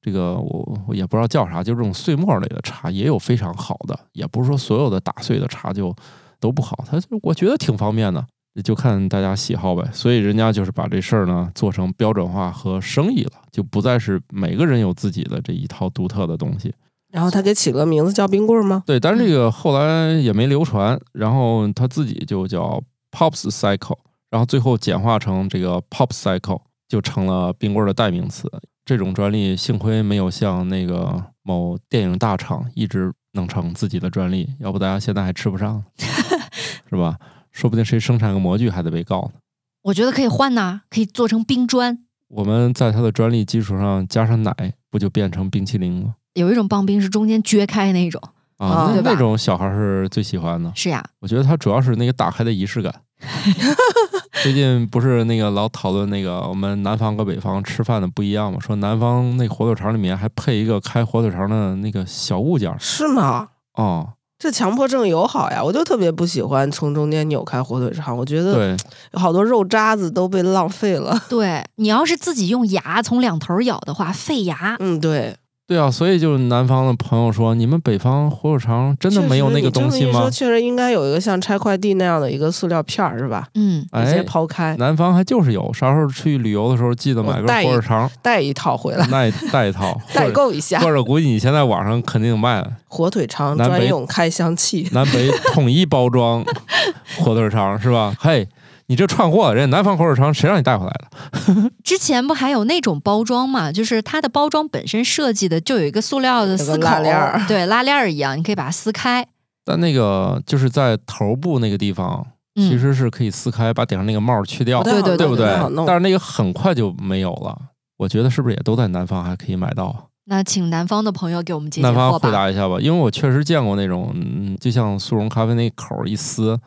[0.00, 5.94] 这个我我也不知道叫啥，就是这种碎末类的茶也有非常好的，也不是说所有的打碎的茶就
[6.38, 6.84] 都不好。
[6.86, 8.24] 它就我觉得挺方便的，
[8.62, 9.88] 就看大家喜好呗。
[9.92, 16.72] 所以人家就是把这事儿呢做成标准化和生意了，就不再是每个人有自己的这一套独特的东西。
[17.10, 18.82] 然后他给起了个名字叫冰棍儿吗？
[18.86, 22.80] 对，但是这个后来也没流传，然后他自己就叫
[23.10, 23.96] Pops Cycle，
[24.30, 28.48] 然后最后简化成这个 Pop Cycle，就成了冰棍儿的代名词。
[28.88, 35.84] 这种专利幸亏没有像那个某电影大厂一直弄成自己的专利，要不大家现在还吃不上，
[36.88, 37.18] 是吧？
[37.52, 39.40] 说不定谁生产个模具还得被告呢。
[39.82, 41.98] 我觉得可以换呐，可以做成冰砖。
[42.28, 46.14] 我们在它的专利基础上加上奶，不就变成冰淇淋吗？
[46.32, 48.18] 有一种棒冰是中间撅开那种，
[48.56, 50.72] 啊，那那种小孩儿是最喜欢的。
[50.74, 53.02] 是呀，我觉得它主要是那个打开的仪式感。
[54.42, 58.58] 最近不是那个老讨论那个我们南方和北方吃饭的不一样吗？
[58.60, 63.48] 说南方那火腿肠里面还配一个开火腿肠的那个小物件儿是吗？
[63.74, 68.76] 哦，这强迫症友好呀，我就特别不喜欢从中间扭开火腿肠，我觉得对，
[69.12, 71.20] 有好多肉渣子都被浪费了。
[71.28, 74.76] 对你要是自己用牙从两头咬的话，费牙。
[74.78, 75.36] 嗯，对，
[75.68, 80.30] 对啊，所以就是南方的朋友说，你们北方火腿肠真的没有那个东西吗确实你这么一说？
[80.30, 83.46] 确实应该有一个像拆快递那样的一个塑料片儿，是吧？
[83.54, 94.88] 嗯，直接哎，抛开，南方还就是有，啥时候去旅游的时候记得买个我带一火腿肠，带一套回来，带带一套， 或代者购一下或者估计你现在网上肯定有卖的， 火腿肠专用开箱器。
[94.92, 96.42] 南北统一包装
[97.20, 98.14] 火腿肠是吧？
[98.18, 98.48] 嘿，
[98.88, 101.70] 你这串货，人家南方口水肠谁让你带回来的？
[101.84, 103.70] 之前不还有那种包装嘛？
[103.70, 109.26] 就是它的包装本身设计的就有一个塑料的撕口拉链儿， 对，拉链儿一样，你可以把它撕开。
[109.64, 115.46] 但那个就是在头部那个地方，嗯其实是可以撕开，把顶上那个帽儿去掉，对对对对不对
[115.86, 117.56] 但是那个很快就没有了。
[117.98, 120.07] 我觉得是不是也都在南方还可以买到？
[120.30, 122.30] 那请南方的朋友给我们解解南方回吧。
[122.30, 126.58] 答一下吧，因为我确实见过那种，嗯，就像速溶咖啡那口儿一撕，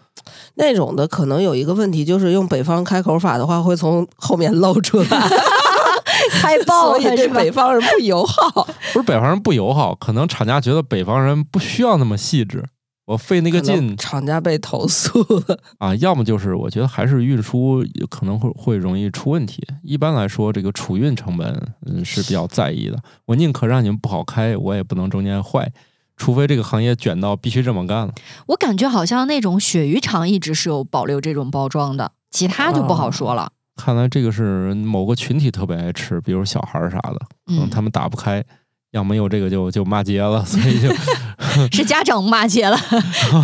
[0.56, 5.30] 那种的可能有一个问题，就是用北方开口法的话，会从后面露出来，
[6.42, 7.36] 开爆所以对了是吧？
[7.36, 8.68] 北方人不友好。
[8.94, 12.66] 不是北方人不友好，可能厂家觉得北方人不需要那么细致，
[13.06, 15.60] 我费那个劲厂家被投诉了。
[15.80, 19.62] 啊，要么就是我觉得还是运输可能会会容易出问题。
[19.84, 22.98] 一般来说，这个储运成本嗯是比较在意的。
[23.26, 25.72] 我宁可让你们不好开，我也不能中间坏，
[26.16, 28.14] 除非这个行业卷到必须这么干了。
[28.48, 33.52] 我感觉好像那种鳕鱼肠一直是有保留这种包装的，其他就不好说了。
[33.76, 38.44] 看来这个是某个群体特别爱吃，比如小孩儿啥的，可能嗯，他们打不开。
[38.92, 40.90] 要没有这个就就骂街了， 所以就
[41.72, 42.78] 是家长骂街了。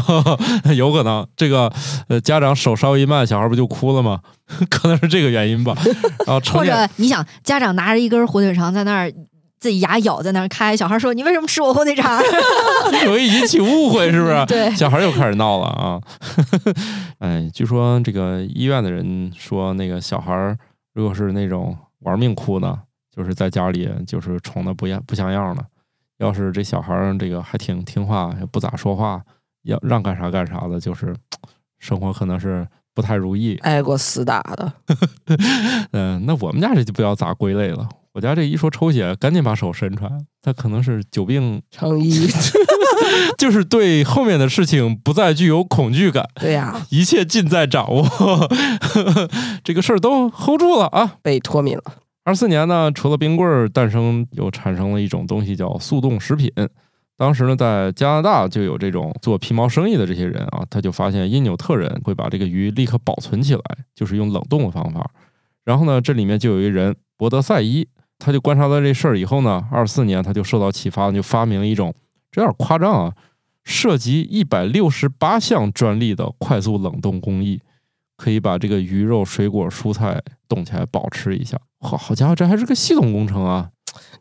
[0.75, 1.71] 有可能这个
[2.09, 4.19] 呃家长手稍微一慢，小孩不就哭了吗？
[4.69, 5.75] 可能是这个原因吧。
[6.25, 9.11] 然后或者你想，家长拿着一根火腿肠在那儿
[9.59, 12.21] 自己牙咬在那儿开，小孩说：“你为什么吃我火腿肠
[13.05, 14.45] 容易引起误会，是不是？
[14.45, 15.99] 对小孩又开始闹了啊！
[17.19, 20.55] 哎，据说这个医院的人说，那个小孩
[20.93, 22.77] 如果是那种玩命哭呢，
[23.17, 25.65] 就是在家里就是宠的不样不像样的。
[26.19, 29.19] 要是这小孩儿这个还挺听话，也不咋说话，
[29.63, 31.15] 要让干啥干啥的，就是
[31.79, 33.55] 生活可能是不太如意。
[33.63, 34.73] 挨过死打的，
[35.93, 37.89] 嗯，那我们家这就不知道咋归类了。
[38.13, 40.11] 我家这一说抽血，赶紧把手伸出来，
[40.43, 42.27] 他可能是久病成医。
[43.37, 48.07] 就是对后面的事情不再具有恐惧感，对呀、一切尽在掌握，
[49.63, 51.17] 这个事儿都 hold 住了啊！
[51.21, 51.83] 被脱敏了。
[52.27, 56.51] 二四年呢，除了冰棍儿诞生，又产生了一种东西叫速冻食品。
[57.15, 63.61] 当时呢，在加拿大就有这种做皮毛生意的这些人啊，他就发现因纽特人会把这个鱼立刻保存起来，
[63.95, 65.09] 就是用冷冻的方法。
[65.63, 67.87] 然后呢，这里面就有一人博德赛伊，
[68.19, 71.95] 他就观察到这事儿以后呢，二四年他就受到启发，就发明了一种
[72.29, 73.13] 这有点夸张啊，
[73.63, 77.61] 涉及一百六十八项专利的快速冷冻工艺，
[78.17, 81.57] 可以把这个鱼肉、水果、蔬菜冻起来保持一下。
[81.79, 83.69] 好好家伙，这还是个系统工程啊！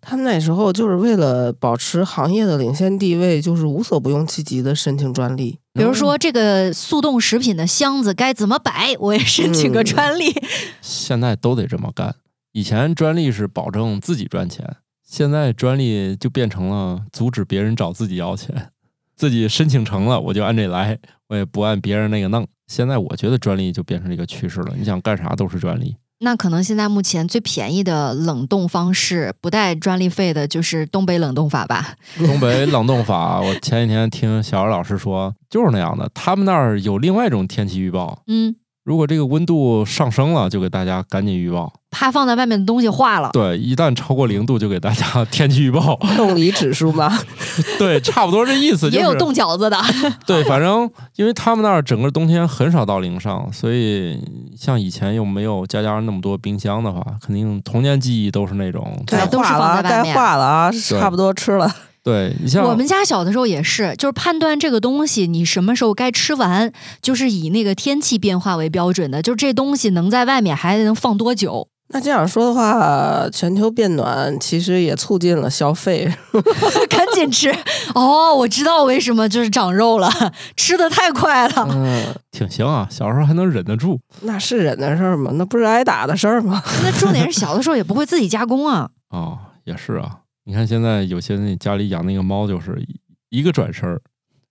[0.00, 5.58] 他们那时候就是为了保持行业的领先地位，就是无所不用其极的申请专利。
[5.72, 10.32] 比如说这个速冻食品的箱子该怎么摆，我也申请个专利。
[10.80, 12.14] 现在都得这么干。
[12.52, 18.70] 以前专利是保证自己赚钱，现在专利就变成了阻止别人找自己要钱。
[19.14, 22.46] 自己申请成了，我就按这来，我也不按别人那个弄。
[22.66, 25.96] 现在我觉得专利就变成一个趋势了，你想干啥都是专利。
[26.20, 31.94] 那可能现在目前最便宜的冷冻方式，不带专利费的，就是东北冷冻法吧？
[32.16, 36.10] 东北冷冻法，我前几天听小二老师说，就是那样的。
[36.14, 41.70] 他们那儿有另外一种天气预报，嗯，如果这个温度上升了，就给大家赶紧预报。
[41.96, 43.30] 怕放在外面的东西化了。
[43.32, 45.98] 对，一旦超过零度，就给大家天气预报。
[46.14, 47.18] 冻梨指数吗？
[47.78, 48.90] 对，差不多这意思。
[48.90, 49.82] 也有冻饺子的。
[50.26, 54.22] 对，反正因为他们那儿整个冬天很少到零上，所以
[54.54, 61.74] 像以前又没有家家那么多冰箱的话，肯定童年记忆都是那种该都是化了，该化了啊，差不多吃了。
[62.04, 71.68] 对你像我们家小的时候也是，就是判断这个东西你什么时候该吃完，就是以那个天气变化为标准的，就是这东西能在外面还能放多久。
[71.88, 76.12] 那这样说的话，全球变暖其实也促进了消费，
[76.90, 77.54] 赶紧吃
[77.94, 78.34] 哦！
[78.34, 80.10] 我知道为什么就是长肉了，
[80.56, 81.68] 吃的太快了。
[81.70, 85.30] 嗯，挺行啊，小时候还能忍得住，那是忍的事儿吗？
[85.34, 86.60] 那不是挨打的事儿吗？
[86.82, 88.90] 那重点是小的时候也不会自己加工啊。
[89.10, 90.18] 哦，也是啊。
[90.44, 92.84] 你看现在有些那家里养那个猫，就是
[93.30, 94.00] 一个转身儿。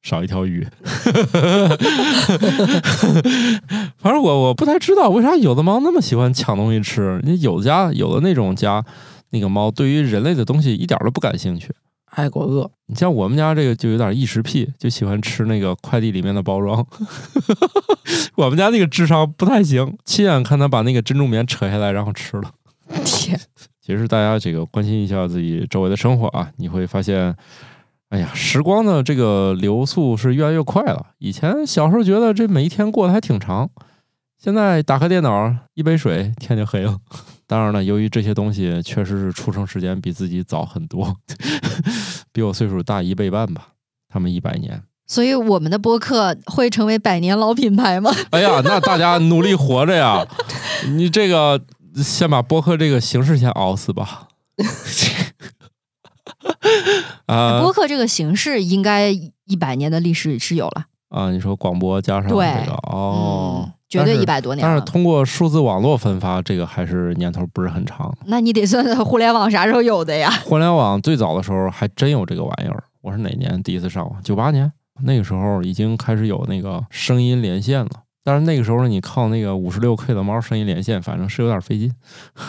[0.05, 0.63] 少一条鱼，
[3.97, 7.19] 反正我我不太知道为啥有的猫那么喜欢抢东西吃。
[7.23, 8.85] 你有的家有的那种家，
[9.31, 11.73] 那个猫对于人类的东西一点都不感兴趣，
[12.11, 12.69] 爱过饿。
[12.85, 16.85] 你像我们家这个就有点异食癖，就喜欢吃那个快递里面的包装。
[18.37, 22.51] 我们家那个智商不太行，亲眼看他把那个珍珠棉扯下来然后吃了。
[23.03, 23.39] 天，
[23.83, 27.35] 其实大家这个关心一下自己周围的生活啊，你会发现。
[28.15, 31.07] 哎呀，时光的这个流速是越来越快了。
[31.17, 33.69] 以前小时候觉得这每一天过得还挺长，
[34.41, 36.97] 现在打开电脑一杯水，天就黑了。
[37.45, 41.13] 当然了，由于这些东西确实是出生时间比自己早很多，
[42.31, 43.67] 比我岁数大一倍半吧。
[44.07, 48.09] 他们一百年，所以我们的播客会成为百年老品牌吗？
[48.31, 50.25] 哎呀，那大家努力活着呀！
[50.87, 51.61] 你这个
[51.97, 54.29] 先把播客这个形式先熬死吧。
[57.27, 61.31] 啊，播客这个形式应该一百年的历史是有了啊。
[61.31, 64.65] 你说广播加上这个哦，绝对一百多年。
[64.65, 68.15] 但是通过数字网络分发，这个还是年头不是很长。
[68.25, 70.29] 那你得算算互联网啥时候有的呀？
[70.43, 72.83] 互联网最早的时候还真有这个玩意儿。
[73.01, 74.21] 我是哪年第一次上网？
[74.23, 74.71] 九八年，
[75.03, 77.89] 那个时候已经开始有那个声音连线了。
[78.23, 81.93] 但是那个时候你靠那个五十六 K 的猫声音连线，反正是有点费劲，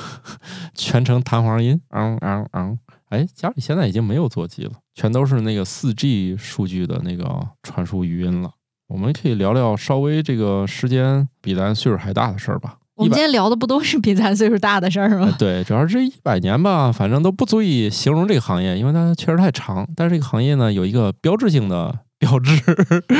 [0.75, 2.79] 全程弹簧音，昂昂昂。
[3.11, 8.51] 哎，家里现在已经没有座机了，全都是那个四 G 数据的那个传输语音了。
[8.89, 12.79] 我们可以聊聊稍微这个时间比咱岁数还大的事儿吧。
[12.95, 15.35] 我们今天聊的不都是比咱岁数大的事儿吗？
[15.39, 19.87] 对，主要是这一百年吧，反正都不足以形容这个行业，因为它确实太长。
[19.95, 22.59] 但是这个行业呢，有一个标志性的标志，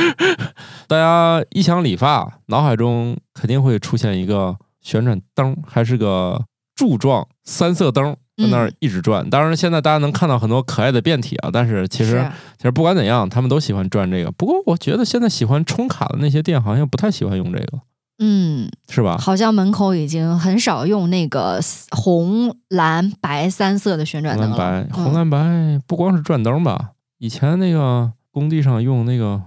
[0.87, 6.43] 大家一想理发，脑海中肯定会出现一个旋转灯，还是个
[6.75, 8.17] 柱状三色灯。
[8.37, 12.23] 在那儿一直转，当然现在大家能看到很多可爱的变体啊，但是其实
[12.57, 14.31] 其实不管怎样，他们都喜欢转这个。
[14.31, 17.79] 不过我觉得现在喜欢充卡的那些店好像不太喜欢用这个，
[18.19, 19.17] 嗯，是吧？
[19.17, 21.59] 好像门口已经很少用那个
[21.91, 24.57] 红蓝白三色的旋转灯了。
[24.57, 29.41] 白红蓝白不光是转灯吧，以前那个工地上用那个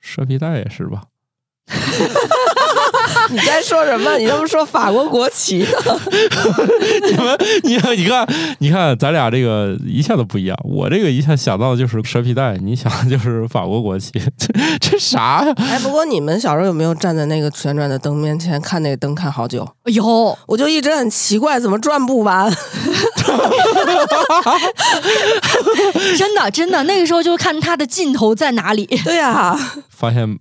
[0.00, 1.04] 蛇皮袋也是吧？
[3.30, 4.16] 你在说什么？
[4.18, 5.68] 你这么说法国国旗呢？
[7.08, 8.26] 你们，你看，你看，
[8.58, 10.56] 你看，咱俩这个一下子不一样。
[10.64, 14.48] 我这个一下想到的就是蛇皮袋，你想的就是法国国旗， 这
[14.80, 15.54] 这啥呀？
[15.56, 19.66] 哎，不过你们小时候有没有站在那个旋转的灯面前看那个灯看好久？
[19.86, 22.52] 有，我就一直很奇怪，怎么转不完？
[26.16, 28.84] 真的，真的，那个时候就看它的尽头在哪里。
[29.04, 29.56] 对呀，
[29.90, 30.38] 发现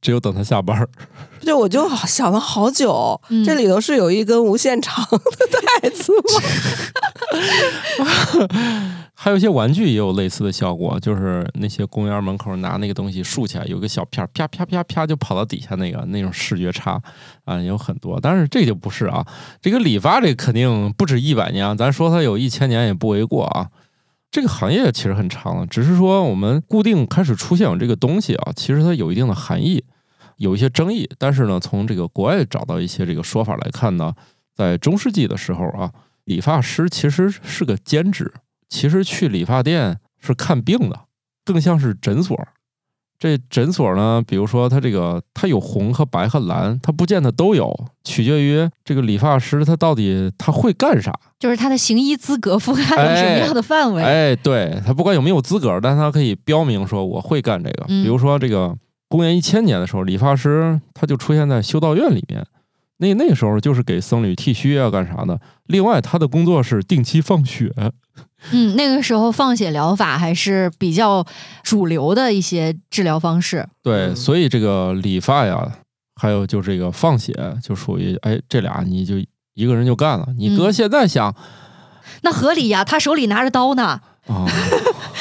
[0.00, 0.86] 只有等他下班。
[1.48, 5.18] 就我就想了好久，这里头是有一根无限长的
[5.80, 6.20] 带子吗？
[9.14, 17.00] 还有一些玩具也有类似的效果，就是那些公园门口拿那个东西竖起来，有个小片儿啪啪啪啪就跑到底下那个那种视觉差
[17.46, 18.20] 啊，有很多。
[18.20, 19.26] 但是这就不是啊，
[19.62, 23.68] 这个理发这肯定不止一百年，咱说它有一千年也不为过啊。
[24.30, 29.82] 这个行业其实很长了，只是说我们固定开始出现有这个东西啊，其实它有一定的含义。
[30.38, 34.12] 有一些争议，但是呢，从这个国外找到一些这个说法来看呢，
[34.56, 35.92] 在中世纪的时候啊，
[36.24, 38.32] 理发师其实是个兼职，
[38.68, 41.00] 其实去理发店是看病的，
[41.44, 42.36] 更像是诊所。
[43.20, 51.12] 这诊所呢，比如说它这个它有红和白和蓝，它不见得都有，取决于这个理发师他到底他会干啥。
[51.36, 54.00] 就是他的行医资格覆盖了什么样的范围？
[54.04, 57.86] 哎，对他不管有没有资格，但他可以标明说我会干这个。
[57.88, 58.72] 嗯比如说这个
[59.08, 62.46] 公元一千年的时候，理发师他就出现在修道院里面。
[63.00, 65.40] 那那时候就是给僧侣剃须啊，干啥的。
[65.66, 67.72] 另外，他的工作是定期放血，
[68.50, 71.24] 嗯，那个时候放血疗法还是比较
[71.62, 73.68] 主流的一些治疗方式。
[73.84, 75.78] 对，嗯所以这个理发呀，
[76.16, 77.32] 还有就这个放血，
[77.62, 79.14] 就属于哎，这俩你就
[79.54, 80.26] 一个人就干了。
[80.36, 81.32] 你搁嗯现在想
[82.22, 84.44] 那合理呀，他手里拿着刀呢，啊，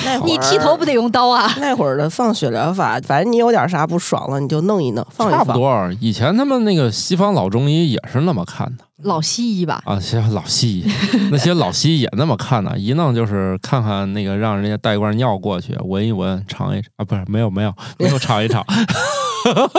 [0.06, 1.50] 那会儿你剃头不得用刀啊？
[1.60, 5.40] 那会儿的放血疗法，反正你有点啥不爽了，你就弄一弄，放一放。
[5.40, 5.90] 差不多。
[6.00, 8.84] 以前他们那个西方老中医也是那么看的。
[9.04, 10.92] 老西医吧，啊，像老西医，
[11.32, 18.66] 那些老西医也那么看的，一弄就是看看那个让人家带罐尿过去，闻一闻，尝一尝啊，不是没有没有没有尝一尝，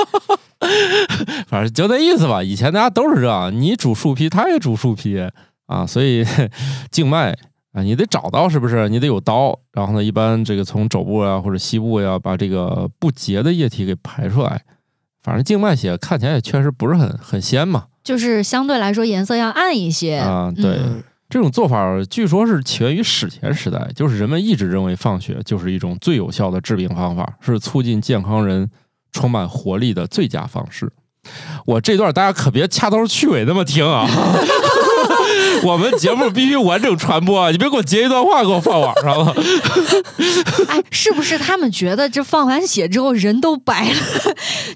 [1.48, 2.40] 反正就那意思吧。
[2.40, 5.20] 以前大家都是这样，你煮树皮，他也煮树皮
[5.66, 6.24] 啊，所以
[6.92, 7.36] 静脉
[7.78, 8.88] 啊，你得找到是不是？
[8.88, 14.62] 你得有刀，然后呢，一般这个从肘部啊或者膝部呀，把这个不洁的液体给排出来。
[15.22, 17.86] 反正静脉血看起来也确实不是很很鲜嘛。
[18.02, 28.70] 就是相对来说颜色要暗一些啊对嗯这种做法据说是起源于史前时代，就是人们一直认为放血就是一种最有效的治病方法，是促进健康人
[29.12, 30.90] 充满活力的最佳方式。
[31.66, 34.08] 我这段大家可别掐头去尾那么听啊！
[35.64, 37.50] 我们节目必须完整传播啊！
[37.50, 39.34] 你别给我截一段话给我放网上了。
[40.68, 43.96] 哎，是不是他们觉得这放完血之后人都白了，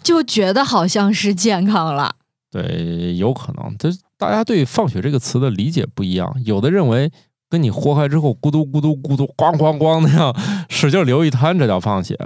[0.03, 2.17] 就觉得好像是健康了？
[2.51, 3.89] 对，有可能，这
[4.19, 7.11] 大家对“放血”这个词的理解不一样，有的认为
[7.49, 10.37] 跟你豁开之后咕嘟咕嘟咕嘟咣咣咣那样
[10.69, 12.19] 使劲流一滩，这叫放血。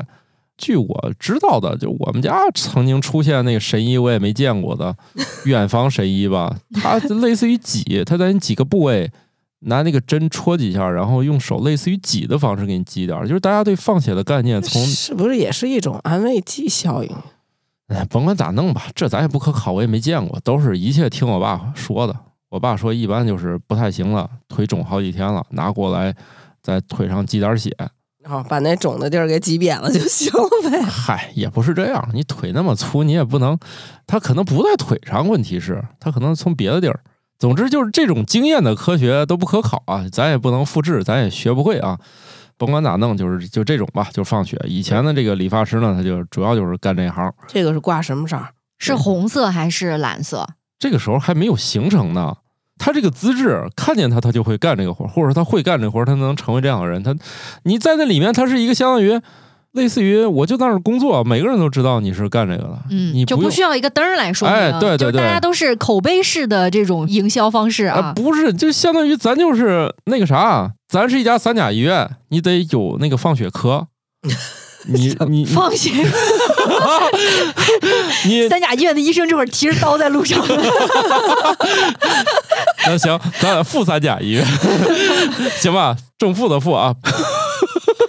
[0.59, 4.97] 据我知道的，就我们家曾经出现那个神医，我也没见过的
[5.45, 9.11] 远房神医吧，他类似于挤，他在你几个部位
[9.61, 17.11] 拿那个针戳几下，然后用手类似于挤的方式给你挤点儿，就是大家对放血的概念从是不是也是一种安慰剂效应？
[17.89, 22.17] 哎，甭管咋弄吧，这咱也不可考，我也没见过，都是一切听我爸说的。
[22.49, 26.15] 我爸说，一般就是不太行了，腿肿好几天了，拿过来
[26.63, 27.71] 在腿上挤点血。
[28.27, 30.83] 然后把那肿的地儿给挤扁了就行了呗。
[30.83, 33.57] 嗨，也不是这样，你腿那么粗，你也不能，
[34.05, 36.99] 他可能不在腿上，问题是，他可能从别的地儿。
[37.39, 41.97] 总之就是这种经验的科学都不可考啊，咱也不能复制，咱也学不会啊。
[42.59, 44.61] 甭管咋弄，就是就这种吧，就放血。
[44.65, 47.33] 以前的这个理发师呢，他就主要就是干这行。
[47.47, 48.49] 这个是挂什么色儿？
[48.79, 50.49] 是红色还是蓝色？
[50.79, 52.35] 这个时候还没有形成呢。
[52.79, 57.03] 他这个资质，看见他他就会干这个活儿，或者说他会干这活儿，他能成为这样的人。
[57.03, 57.15] 他
[57.65, 59.21] 你在那里面，他是一个相当于
[59.73, 68.13] 类似于我就在那儿工作，每个人都知道你是干这个的，嗯，就不需要一个灯儿来说明，哎对对对大家都是口碑式的这种营销方式啊，啊。
[68.15, 73.89] 不是，就相当于咱就是那个啥，咱是一家三甲医院，你得有那个放血科。
[74.87, 75.45] 你 你你。
[75.45, 75.93] 放心，
[78.27, 78.49] 你。
[78.49, 80.41] 三甲医院的医生这会儿提着刀在路上，
[82.87, 84.45] 那行，咱俩副三甲医院，
[85.59, 85.97] 行吧？
[86.19, 86.95] 正负的负啊，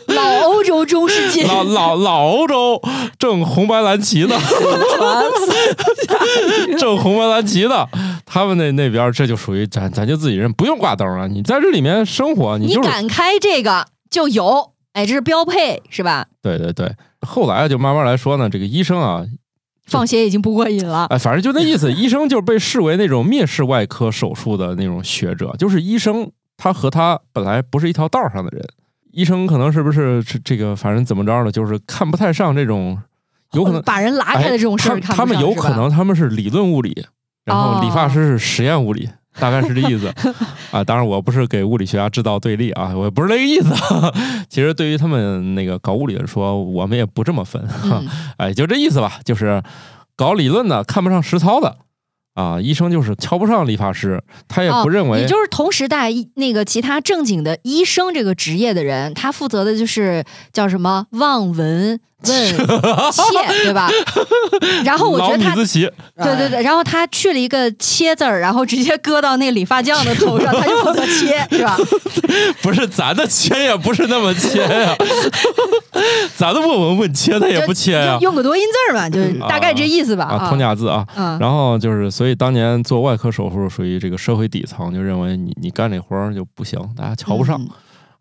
[0.07, 2.81] 老欧洲中世纪，老老老欧洲
[3.19, 4.39] 正红白蓝旗的，
[6.79, 7.89] 正红白蓝旗的，
[8.25, 11.27] 他们那那边儿这就属于咱咱就自己人，不用挂灯了。
[11.27, 16.25] 你在这里面生活，你就是敢开这个就有，哎，这是标配是吧？
[16.41, 16.91] 对对对。
[17.21, 19.23] 后来就慢慢来说呢，这个医生啊，
[19.85, 28.67] 放血已经不过瘾了，哎，反正就那意思，医生就是被视为那种蔑视外科手术的那种学者，就是医生他和他本来不是一条道上的人。
[29.11, 32.99] 医生可能是不是这这个，反正怎么着呢，就是看不太上这种，
[33.53, 37.05] 有可能把人拉开的这种事儿哎他他们有可能他们是理论物理，
[37.45, 39.07] 然后理发哦师是实验物理，
[39.39, 40.07] 大概是这意思
[40.71, 40.83] 啊。
[40.83, 43.73] 当然，我不是给物理学家制造对立啊，我也不是那个意思。
[44.49, 48.07] 其实对于他们那个搞物理的说，我们也不这么分，嗯
[48.37, 49.61] 哎，就这意思吧，就是
[50.15, 51.77] 搞理论的看不上实操的。
[52.33, 60.23] 啊，医生就是瞧不上理发师，他也不认为，哦也就是同时代那个其他正经的医生这个职业的人，他负责的就是
[60.53, 62.53] 叫什么望闻问
[63.11, 63.89] 切，对吧？
[64.83, 65.55] 然后我觉得他。
[65.55, 71.77] 对对对，然后他去了一个切字儿，然后直接搁到那个理发匠的头上，他就负责切， 是吧？
[72.61, 74.95] 不是咱的切也不是那么切呀、
[76.35, 80.25] 咱的问问问切他也不切呀、用用个多音字儿嘛，就是大概这意思吧。
[80.25, 81.05] 啊，通假字啊。
[81.15, 87.69] 嗯，然后就是，所以当年做外科手术属于这个社会底层，就认为你你干这活儿就不行，大家瞧不上、嗯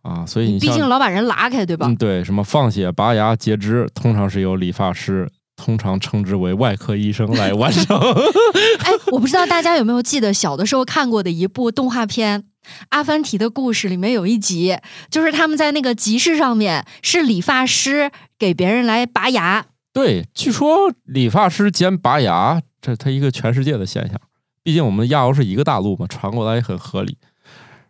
[0.07, 1.86] 啊，所以你毕竟老把人拉开，对吧？
[1.88, 7.98] 嗯对什么放血、拔牙、截肢，通常是由理发师，通常称之为外科医生来完成。
[8.84, 12.40] 哎，我不知道大家有没有记得小的时候看过的一部动画片
[12.90, 14.78] 《阿凡提的故事》里面有一集，
[15.11, 19.66] 就是他们在那个集市上面，是理发师给别人来拔牙。
[19.92, 24.20] 对，据说理发师兼拔牙，这它一个全世界的现象。
[24.62, 27.16] 毕竟我们亚欧是一个大陆嘛，传过来也很合理。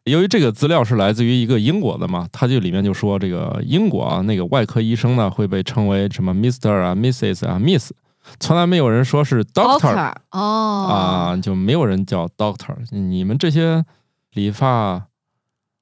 [0.07, 7.90] 由于这个资料是来自于一个英国的嘛，他就里面就说这个英国啊，那个外科医生呢会被称为什么 Mister 啊、Mrs 啊、Miss，
[8.38, 12.76] 从来没有人说是 Doctor 哦，啊，就没有人叫 Doctor。
[12.90, 13.84] 你们这些
[14.32, 15.07] 理发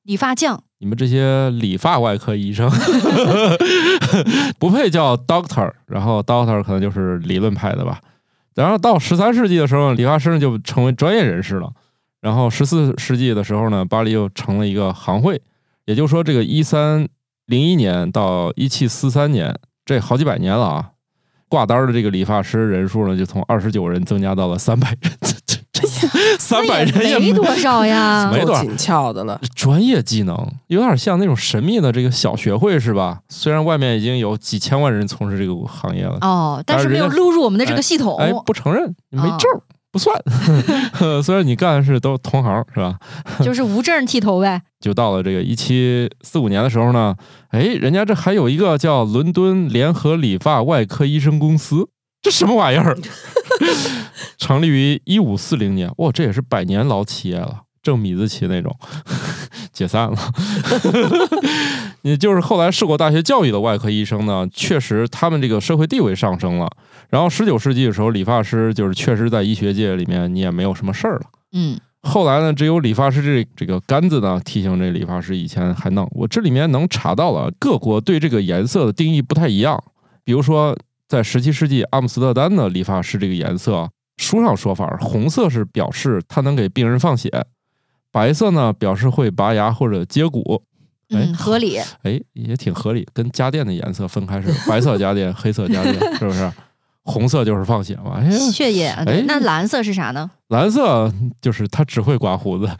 [0.05, 2.71] 理发匠你们这些理发外科医生
[4.59, 8.01] 不配叫 doctor，然后 doctor 可能就是理论派的吧。
[8.55, 11.73] 然后到十三世纪的时候，理发师就成为专业人士了。
[12.25, 15.43] 然后十四世纪的时候呢，巴黎又成了一个行会，
[15.85, 17.07] 也就是说，这个一三
[17.45, 19.55] 零一年到一七四三年，
[19.85, 20.91] 这好几百年了啊。
[21.51, 25.87] 挂单的这个理发师人数呢，就从二十九人增加到了三百人，这这这
[26.39, 28.41] 三百人也没多少呀没。
[28.41, 29.39] 多少够紧俏的了。
[29.55, 30.35] 专业技能，
[30.69, 33.21] 有点像那种神秘的这个小学会是吧？
[33.29, 38.17] 虽然外面已经有几千万人从事这个行业了，哦，但是没有录入我们的这个系统。
[38.19, 39.61] 哎，不承认，没哦证儿、
[39.95, 40.13] 不算。
[41.23, 42.99] 虽然你干的是都同行是吧？
[43.45, 44.61] 就是无证剃头呗。
[44.81, 47.15] 就到了这个一七四五年的时候呢，
[47.51, 51.89] 哎，人家这还有一个叫伦敦联合理发外科医生公司，
[52.21, 52.99] 这什么玩意儿？
[54.37, 58.75] 成立于一五四零年，哇，这也是百年老企业了，正米字旗那种，
[59.73, 60.17] 解散了。
[62.03, 66.69] 你就是后来受过大学教育的外科医生呢，确实他们这个社会地位上升了。
[67.11, 71.23] 然后十九世纪的时候，理发师就是确实在医学界里面你也没有什么事儿了。
[71.53, 79.83] 嗯，后来呢，只有理发师这这个杆子呢，提醒这理发师以前还弄，我这里面能查到了各国对这个颜色的定义不太一样。
[80.25, 80.77] 比如说，
[81.09, 87.31] 在十七世纪阿姆斯特丹的理发师这个颜色，书上说法，红色是表示他能给病人放血，
[88.15, 90.63] 白色呢表示会拔牙或者接骨。
[91.11, 91.77] 哎嗯，合理。
[92.03, 96.51] 哎，也挺合理，跟家电的颜色分开是白色家电、 黑色家电，是不是？
[97.03, 98.15] 红色就是放血嘛。
[98.17, 98.91] 哎，血液。
[99.05, 100.31] 对哎那蓝色是啥呢？
[100.49, 101.13] 蓝色
[101.43, 102.67] 就是他只会刮胡子，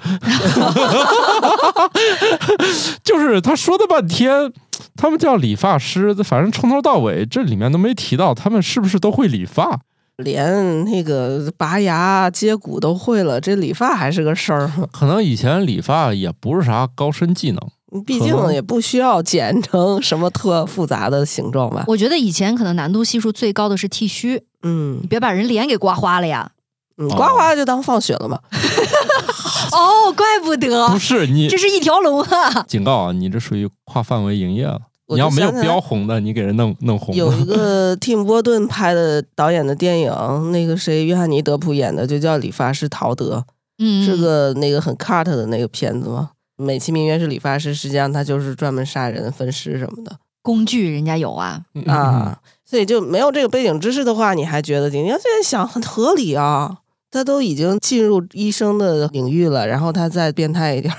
[3.03, 4.51] 就是他说的半天，
[4.97, 9.81] 他们叫理发师，反正从头到尾这里面都没提到他们是不是都会理发。
[10.19, 14.87] 连那个拔牙、接骨都会了，这理发还是个事儿吗？
[14.93, 17.61] 可能以前理发也不是啥高深技能，
[18.07, 21.85] 毕竟也不需要剪成什么特复杂的形状吧。
[21.89, 26.51] 我觉得以前可能难度系数最高的是剃须，嗯你别把人脸给刮花了呀。
[26.97, 28.39] 嗯，刮刮就当放血了嘛。
[29.73, 32.65] 哦，怪不得不，是你这是一条龙啊！
[32.69, 34.79] 警告啊，你这属于跨范围营业了。
[35.07, 37.47] 我你要没有标红的，你给人弄弄红有一了。
[37.47, 40.13] 个蒂姆·波顿拍的导演的电影，
[40.53, 43.37] 那个谁，约翰尼·德普演的，就叫《理发师陶德》，
[43.79, 46.31] 嗯，是个那个很 cut 的那个片子嘛。
[46.57, 51.63] 美其名曰是理发师，实际上他就是专门杀人、分尸什么的工具，人家有啊。
[51.75, 52.39] 嗯啊。
[52.65, 56.79] 所以就没有这个背景知识的话，你还觉得你要现在想很合理啊。
[57.11, 60.99] 他都已经进入医生的领域了，然后他再变态一点儿，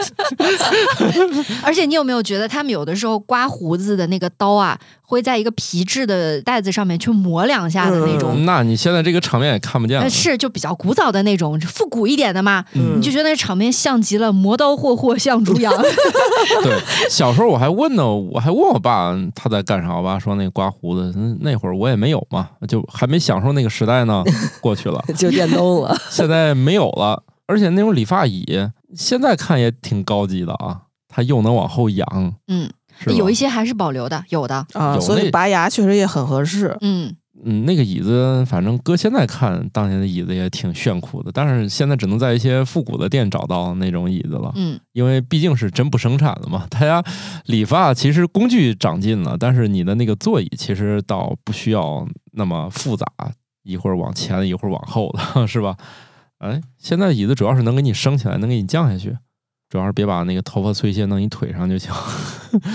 [1.62, 8.32] 而且你有没有觉得他们有的时候刮胡子的那个刀啊，会在一个皮质的袋子上面去磨两下的那种？
[8.36, 10.10] 嗯那你现在这个场面也看不见了呃，。
[10.10, 15.72] 是就比较古早的那种，复古一点的嘛，嗯你就觉得那场面像极了“磨刀霍霍向猪羊”。
[16.62, 16.78] 对，
[17.10, 24.24] 小时候我还问呢，我还问我爸他在干啥，我爸说那刮胡子，嗯那会儿我也没有嘛，就还没享受那个时代呢，
[24.60, 25.96] 过去了， 就电动了。
[26.10, 28.44] 现在没有了，而且那种理发椅
[28.94, 32.70] 现在看也挺高级的啊，它又能往后仰，嗯，
[33.16, 34.64] 有一些还是保留的，有的。
[34.74, 36.76] 啊，有所以拔牙确实也很合适。
[36.80, 44.52] 嗯，嗯，那个椅子，反正搁现在看，当年的椅子也挺炫酷的，但是现在只能在一些复古的店找到那种椅子了。
[44.54, 47.02] 嗯，因为毕竟是真不生产的嘛， 大家
[47.46, 53.06] 理发其实工具长进了，但是你的那个座椅其实倒不需要那么复杂，
[53.62, 55.76] 一会儿往前一会儿往后的， 是吧？
[56.40, 59.16] 哎，现在椅子主要是能给你升起来，能给你降下去，
[59.68, 61.92] 主要是别把那个头发碎屑弄你腿上就行。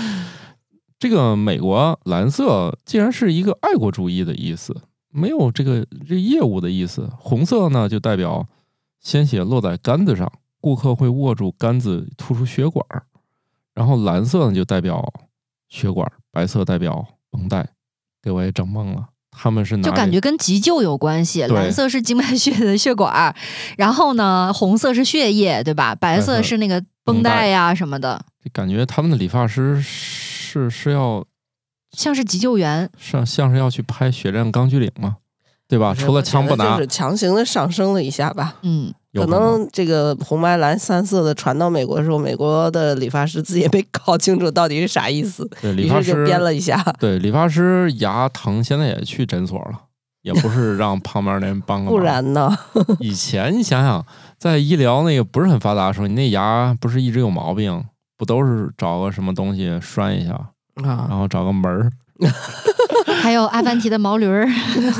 [0.98, 7.10] 这个美国蓝色既然是一个爱国主义的意思，没有这个这业务的意思。
[7.18, 8.48] 红色呢就代表
[9.00, 13.04] 鲜血落在杆子上，顾客会握住杆子突出血管儿，
[13.74, 15.12] 然后蓝色呢就代表
[15.68, 17.68] 血管，白色代表绷带，
[18.22, 19.08] 给我也整懵了。
[19.38, 21.42] 他们是拿这就感觉跟急救有关系。
[21.42, 23.34] 蓝色是静脉血的血管儿，
[23.76, 25.94] 然后呢，红色是血液，对吧？
[25.94, 31.24] 白白色色是那个绷带呀什么的，这感觉他们的理发师是是要
[31.92, 32.88] 像是急救员。
[32.98, 35.18] 像像是要去拍《血战钢锯岭》吗？
[35.68, 35.92] 对吧？
[35.92, 38.54] 除了枪不拿就，是强行的上升了一下吧。
[38.62, 38.94] 嗯，
[39.24, 46.82] 可能能这个红白蓝三色的传到美国的时候，美国的理发师自己也没搞清楚到底是啥意思，对理发于是就师编了一下。
[46.98, 49.80] 对理发师牙疼，现在也去诊所了，
[50.22, 51.92] 也不是 让旁边那人帮个忙。
[51.92, 52.56] 不然呢？
[53.00, 54.04] 以前你想想，
[54.38, 57.84] 在医疗那个不是很发达的时候，你那牙不是一直有毛病，
[58.16, 60.50] 不都是找个什么东西拴一下，
[60.82, 61.90] 然啊，后找个门儿，
[63.22, 64.48] 还有阿凡提的毛驴儿，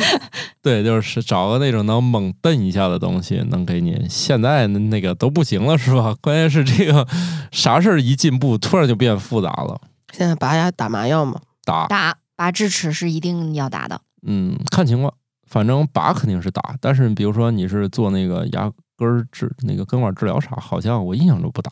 [0.61, 4.07] 对，就是找个那种能猛蹬一下的东西，能给你。
[4.09, 6.15] 现在那那个都不行了，是吧？
[6.21, 7.07] 关键是这个
[7.51, 9.81] 啥事儿一进步，突然就变复杂了。
[10.13, 14.01] 现在拔牙打麻药吗，打，打拔智齿是一定要打的。
[14.27, 15.13] 嗯，看情况，
[15.49, 21.71] 反正拔肯定是打，但是比如说你是做那个牙根儿治那个根管治疗啥，好像我印象中不打。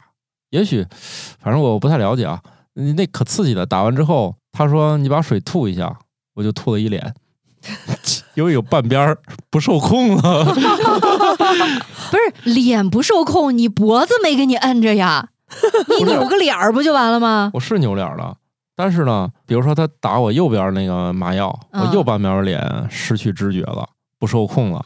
[0.50, 0.86] 也许，
[1.40, 2.40] 反正我不太了解啊。
[2.74, 5.92] 你那可刺激了，打完之后，他说你把水吐一下，
[6.34, 7.12] 我就吐了一脸，
[8.34, 9.18] 因为有半边儿
[9.50, 10.44] 不受控了。
[10.54, 15.30] 不是脸不受控，你脖子没给你摁着呀，
[15.98, 17.50] 你扭个脸儿不就完了吗？
[17.54, 18.36] 我是扭脸了，
[18.76, 23.88] 但是呢，比如说他打我右边那个麻药，我嗯右半边脸失去知觉了，
[24.20, 24.84] 不受控了。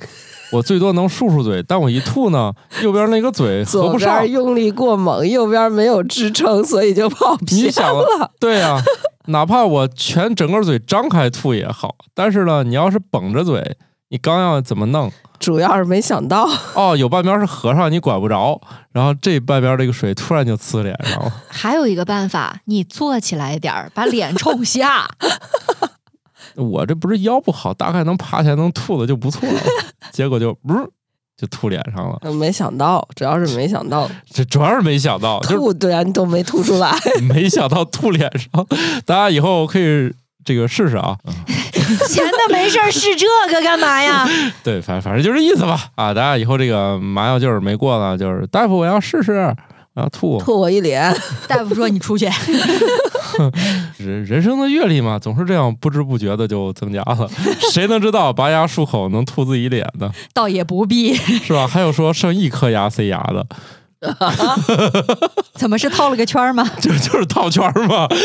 [0.50, 4.32] 我最多能漱漱嘴，但我一吐呢，右边那个嘴合左不上边。
[4.32, 8.30] 用力过猛，右边没有支撑，所以就跑偏你想了。
[8.40, 8.80] 对呀、
[9.28, 13.76] 哪怕我全整个嘴张开吐也好，但是呢，你要是绷着嘴，
[14.08, 15.10] 你刚要怎么弄？
[15.38, 18.60] 主要是没想到，哦，有半边是合上，你管不着，
[18.90, 21.32] 然后这半边这个水突然就呲脸上了。
[21.48, 25.08] 还有一个办法，你坐起来点儿，把脸冲下。
[26.56, 29.60] 我这不是腰不好，大概能爬起来能吐的就不错了，
[30.10, 30.80] 结果就不是
[31.40, 32.32] 就吐脸上了。
[32.32, 36.92] 没想到，主要是没想到 这主要是没想到，就是吐，对啊，你都没吐出来。
[37.32, 38.66] 没想到吐脸上。
[39.06, 40.12] 大家以后可以
[40.44, 41.16] 这个试试啊。
[42.06, 44.28] 闲的没事儿试这个干嘛呀？
[44.62, 45.88] 对，反反正就这意思吧。
[45.94, 49.54] 啊，大家以后这个麻药劲儿没过呢，就是大夫我要试试，
[49.98, 50.38] 我要吐。
[50.38, 51.12] 吐我一脸，
[51.48, 52.26] 大夫说你出去。
[53.98, 57.28] 人人生的阅历嘛，总是这样不知不觉的就增加了。
[57.72, 60.10] 谁能知道拔牙漱口能吐自己脸呢？
[60.32, 61.66] 倒也不必，是吧？
[61.66, 63.44] 还有说剩一颗牙塞牙的，
[65.54, 66.62] 怎么是套了个圈儿吗？
[66.80, 68.06] 就 就是套圈儿嘛。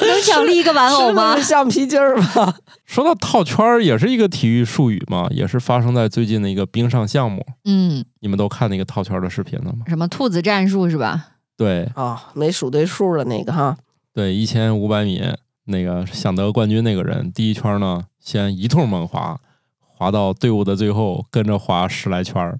[0.00, 1.48] 能奖励一个玩偶吗是是？
[1.48, 2.54] 橡皮筋儿吗？
[2.84, 7.44] 说到套圈儿，也是一个体育术语嘛，也是发生在最近的一个冰上项目。
[7.64, 9.84] 嗯，你们都看那个套圈儿的视频了吗？
[9.88, 11.28] 什么兔子战术是吧？
[11.56, 13.76] 对哦，没数对数的那个哈，
[14.12, 15.22] 对，一千五百米
[15.66, 19.38] 那个想得冠军那个人，第一圈呢先一通猛滑，
[19.78, 22.58] 滑到队伍的最后，跟着滑十来圈儿，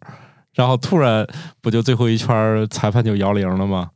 [0.54, 1.26] 然后突然
[1.60, 3.90] 不就最后一圈儿裁判就摇铃了吗？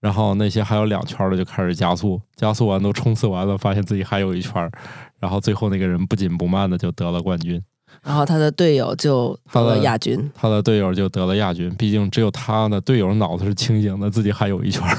[0.00, 4.72] 然后那些还有两圈儿的就开始加速，加速完都冲刺完了，发现自己还有一圈儿，
[5.18, 7.62] 然后最后那个人不紧不慢的就得了冠军，
[8.02, 10.30] 然后他的队友就得了亚军。
[10.34, 11.68] 他的队友就得了亚军。
[11.76, 14.96] 毕竟只有他的队友脑子是清醒的，自己还有一圈儿，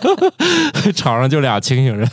[0.96, 2.08] 场上就俩清醒人。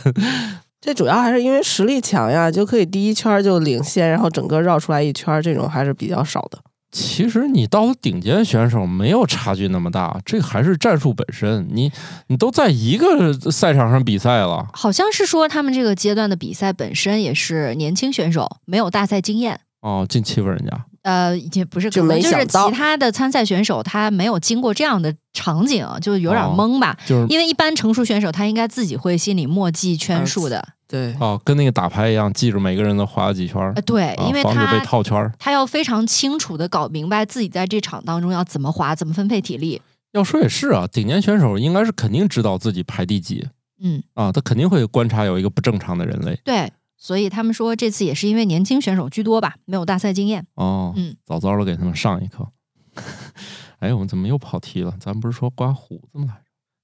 [0.82, 6.58] 这主要还是因为实力强呀，就可以第一圈就领先，然后整个绕出来一圈，这种还是比较少的。
[6.90, 11.68] 其实你到了顶尖选手，没有差距那么大，这还是战术本身。
[11.70, 11.92] 你
[12.28, 19.60] 你都在一个赛场上比赛了，好像是说他们这个阶段的比赛本身也是年轻选手，没有大赛经验。
[19.80, 20.84] 哦，净欺负人家。
[21.02, 26.96] 呃，也不是，就可能就是其他的参赛选手他没有经过这样的场景，就有点哦懵吧。
[27.06, 35.30] 就是因为一般成熟选手他应该自己会心里默记圈数的，对，哦，跟那个打牌一样，记住每个人都划了几圈儿呃，，对，啊因为防止被套圈儿。
[35.38, 39.82] 他要非常清楚的搞明白自己在这场当中要怎么划，怎么分配体力。
[40.12, 43.46] 要说也是啊，顶尖选手应该是肯定知道自己排第几
[43.80, 46.40] 嗯，啊，他肯定会观察有一个不正常的人类。
[46.42, 50.46] 对，所以他们说这次也是因为年轻选手居多吧，没有大赛经验。
[50.54, 52.48] 哦，嗯，早早的给他们上一课。
[53.80, 54.94] 哎，我们怎么又跑题了？
[54.98, 56.38] 咱不是说刮胡子吗？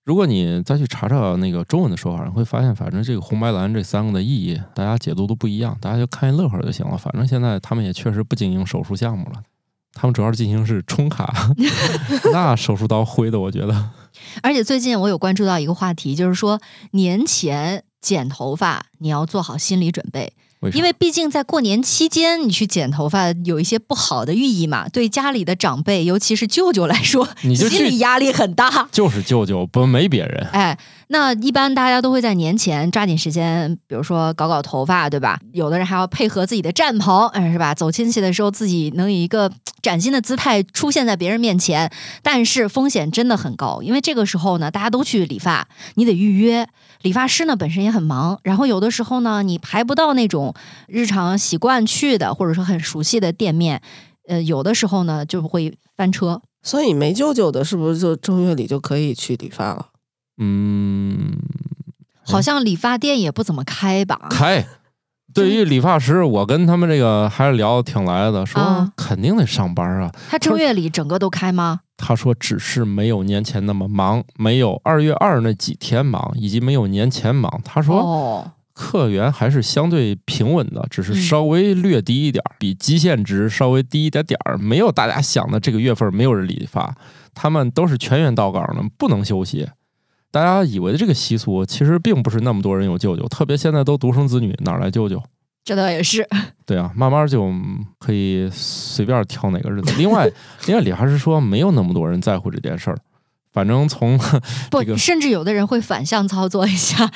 [0.04, 6.98] 如果你再去查查那个中文的说法，你会发现，反正这个红白蓝这三个的意义，大家解读都不一样，大家就看一乐呵就行了。
[6.98, 9.42] 反正现在他们也确实不经营手术项目了，
[9.94, 11.32] 他们主要是进行是充卡，
[12.32, 13.90] 那手术刀挥的，我觉得
[14.42, 20.34] 而且最近我有关注到一个话题，就是说年前剪头发你要做好心理准备，
[20.64, 20.70] 为？
[20.72, 28.88] 因为毕竟在过年期间，你去剪头发有一些不好的寓意嘛，对家里的长辈，尤其是舅舅来说， 你就心理压力很大。
[28.90, 30.48] 就是舅舅，不没别人。
[30.52, 30.76] 哎，
[31.08, 35.38] 那一般大家都会在年前抓紧时间，比如说搞搞头发，对吧？
[35.52, 37.74] 有的人还要配合自己的战袍，哎，是吧？
[37.74, 39.50] 走亲戚的时候，自己能以一个
[39.82, 41.90] 崭新的姿态出现在别人面前，
[42.22, 46.66] 但是风险真的很高，因为这个时候呢，大家都去理发，你得预约，
[47.04, 50.54] 理发师呢本身也很忙，然后有的时候呢，你排不到那种
[50.88, 53.82] 日常习惯去的或者说很熟悉的店面，
[54.26, 56.40] 呃，有的时候呢就会翻车。
[56.62, 59.88] 所以没舅舅的，是不是就正月里就可以去理发了？
[60.38, 61.36] 嗯，
[62.22, 64.28] 好像理发店也不怎么开吧？
[64.30, 64.66] 开。
[65.34, 70.10] 对于理发师，我跟他们这个还是聊得挺来的，说啊肯定得上班啊。
[70.30, 71.80] 他正月里整个都开吗？
[71.96, 77.60] 他说只是没有年前那么忙，没有二月二那几天忙，以及没有年前忙。
[77.64, 86.94] 他说哦，客源还是相对平稳的，只是嗯稍微略低一点儿，比基线值稍微低一点点儿，没有大家想的这个月份没有人理发，
[87.32, 89.68] 他们都是全员到岗的，不能休息。
[90.34, 95.22] 大家以为的这个习俗，其实并不是那么多人有舅舅，特别现在都独生子女，哪来舅舅？
[95.64, 96.28] 这倒也是。
[96.66, 97.48] 对啊，慢慢就
[98.00, 99.94] 可以随便挑哪个日子。
[99.96, 100.28] 另外，
[100.66, 102.98] 另外李还是说没有那么多人在乎这件事儿，
[103.52, 104.18] 反正从
[104.72, 107.08] 不，这个甚至有的人会反向操作一下。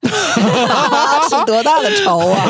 [1.28, 2.46] 是多大的仇啊！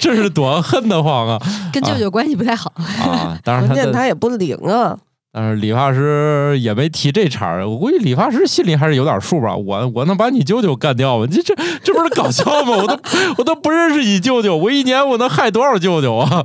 [0.00, 1.40] 这是多恨得慌啊
[1.72, 2.72] 跟舅舅关系不太好。
[2.76, 3.38] 啊！
[3.44, 4.98] 当然关键他他也不灵啊。
[5.36, 9.56] 但是理发师也没提这茬儿，我估计理发师心里还是有点数吧。
[9.56, 11.26] 我我能把你舅舅干掉吗？
[11.26, 12.76] 这这这不是搞笑吗？
[12.76, 12.96] 我都
[13.38, 16.40] 我都不认识你舅舅，我一年我能害多少舅舅啊？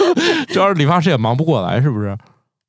[0.48, 2.16] 主要是理发师也忙不过来，是不是？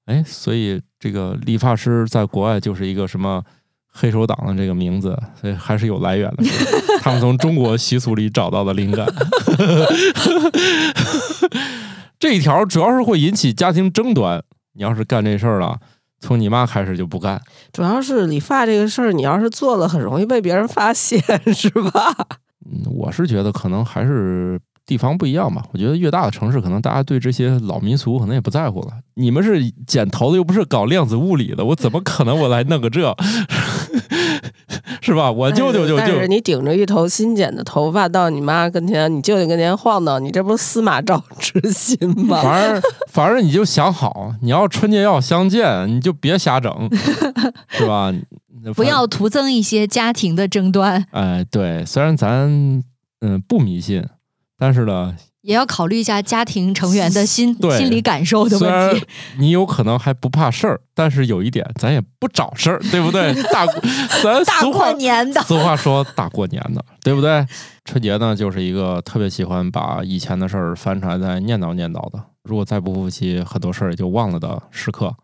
[0.07, 3.41] 哎，所以这个理发师在国外就是一个什么
[3.93, 6.43] 黑手党的这个名字，所以还是有来源的。
[6.99, 9.07] 他们从中国习俗里找到的灵感。
[12.19, 14.43] 这一条主要是会引起家庭争端。
[14.73, 15.77] 你要是干这事儿了，
[16.19, 17.41] 从你妈开始就不干。
[17.73, 21.19] 主要是理发这个事儿，你要是做了，很容易被别人发现，
[21.53, 22.15] 是吧？
[22.65, 25.63] 嗯，我是觉得可能还是地方不一样吧。
[25.71, 28.89] 我觉得越大的城市，可能大家对这些老民俗可能也不在乎了。
[29.15, 33.15] 你们是剪头的，又不是搞量子物理的，我怎么可能我来弄个这？
[35.03, 35.31] 是吧？
[35.31, 41.97] 我舅舅就但就是你顶着一头新剪的头发到你妈跟前，你舅舅跟前晃荡，你这不是司马昭之心
[42.27, 42.41] 吗？
[42.41, 46.71] 反正反正你就想好，你要春节要相见，你就别瞎整，
[47.69, 48.13] 是吧？
[48.75, 52.47] 不要徒增一些家庭的争端，哎，对，虽然咱
[53.21, 54.05] 嗯不迷信，
[54.55, 59.05] 但是呢，也要考虑一下家庭成员的心对心理感受的问题。
[59.37, 63.33] 你有可能还不怕事儿，但是有一点，咱也不找事儿，对不对？
[63.51, 63.81] 大过
[64.21, 67.45] 咱大过年的，俗话说大过年的，对不对？
[67.85, 72.23] 春节呢，就是一个特别喜欢把以前的事儿翻出来再念叨念叨的。
[72.43, 75.15] 如果再不复习，很多事儿也就忘了的时刻。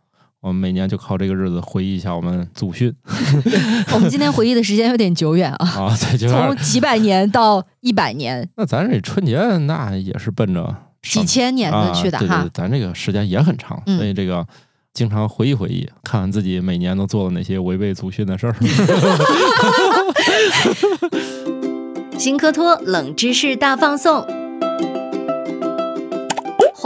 [0.42, 2.94] 我们每年就靠这个日子回忆一下我们祖训
[3.94, 9.36] 我们今天回忆的时间有点久远啊，啊，对， 就从几百年到一百年、那咱这春节
[9.66, 12.52] 那也是奔着几千年的去的哈啊对对对，。
[12.54, 14.46] 咱这个时间也很长，嗯所以这个
[14.94, 18.56] 经常回忆回忆，看看自己每年都做了哪些违背祖训的事儿。
[22.18, 24.37] 新科托冷知识大放送。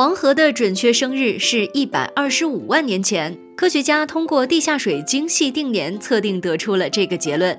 [0.01, 7.55] 黄河的准确生日是一百二十五万年前，科学家通过地下水精细定年测定得出了这个结论。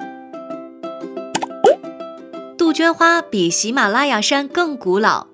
[2.59, 5.29] 杜鹃花比喜马拉雅山更古老。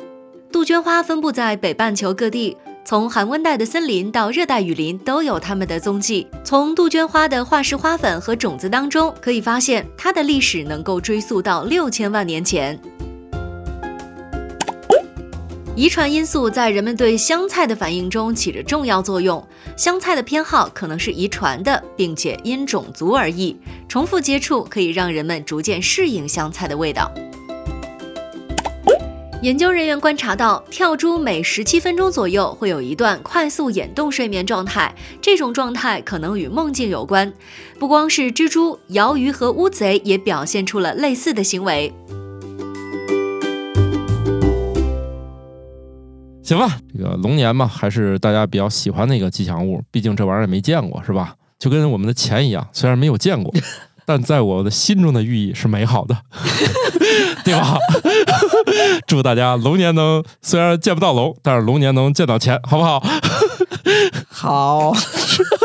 [0.52, 2.54] 杜鹃花分布在北半球各地，
[2.84, 6.26] 从寒温带的森林到热带雨林都有它们的踪迹。
[6.44, 12.78] 从杜鹃花的化石花粉和种子当中，可以发现它的历史能够追溯到六千万年前。
[15.78, 19.46] 遗传因素在人们对香菜的反应中起着重要作用。
[19.76, 23.56] 香菜的偏好可能是遗传的，并且因种族而异。
[23.88, 27.08] 重复接触可以让人们逐渐适应香菜的味道。
[29.40, 37.32] 研究人员观察到，跳蛛每十七分钟左右会有一段快速眼动睡眠状态，这种状态可能与梦境有关。
[37.78, 41.94] 不光是蜘蛛、鳐鱼和乌贼也表现出了类似的行为。
[46.48, 51.34] 行吧，这个龙年嘛，还是大家比较喜欢的一个吉祥物，毕竟这玩意儿也没见过，是吧？
[51.58, 53.52] 就跟我们的钱一样，虽然没有见过，
[54.06, 56.16] 但在我的心中的寓意是美好的，
[57.44, 57.76] 对吧？
[59.06, 63.04] 祝大家龙年能虽然见不到龙，但是龙年能见到钱，好不好？
[64.30, 64.94] 好，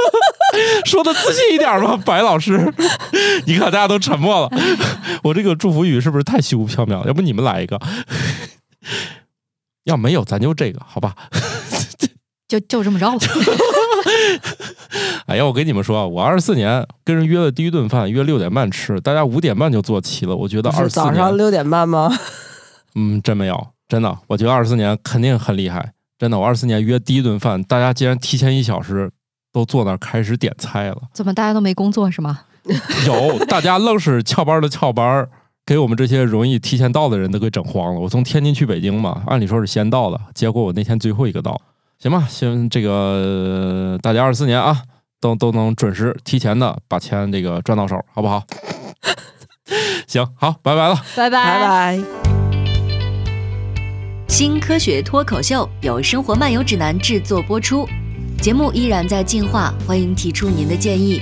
[0.84, 2.74] 说的自信一点吧，白老师。
[3.46, 4.50] 你看大家都沉默了，
[5.24, 7.04] 我这个祝福语是不是太虚无缥缈了？
[7.08, 7.80] 要不你们来一个？
[9.86, 11.16] 要没有咱就这个，好吧？
[12.48, 13.18] 就就这么着吧。
[15.26, 20.36] 哎呀，我跟你们说，我二十四年跟人约了第一顿饭，约六点半吃，大家五点半就坐齐了。
[20.36, 22.12] 我觉得二十四年，早上六点半吗？
[22.96, 26.38] 嗯，真没有，真的，我觉得二十四年肯定很厉害，真的。
[26.38, 29.12] 我二十四年约第一顿饭，大家竟然提前一小时
[29.52, 30.98] 都坐那儿开始点菜了。
[31.14, 32.42] 怎么大家都没工作是吗？
[33.08, 35.28] 有，大家愣是翘班的翘班，
[35.66, 38.00] 给我们这些容易提前到的人都给整慌了。
[38.02, 41.60] 我从天津去北京嘛，按理说是先到的，结果我那天最后一个到。
[42.00, 44.82] 行吧，行，这个呃大家二十四年啊，
[45.22, 48.44] 都都能准时提前的把钱这个赚到手，好不好？
[50.06, 50.96] 行，好，拜拜了。
[51.16, 52.00] 拜拜拜拜。
[54.28, 57.88] 新科学脱口秀由《生活漫游指南》制作播出，
[58.42, 61.22] 节目依然在进化，欢迎提出您的建议，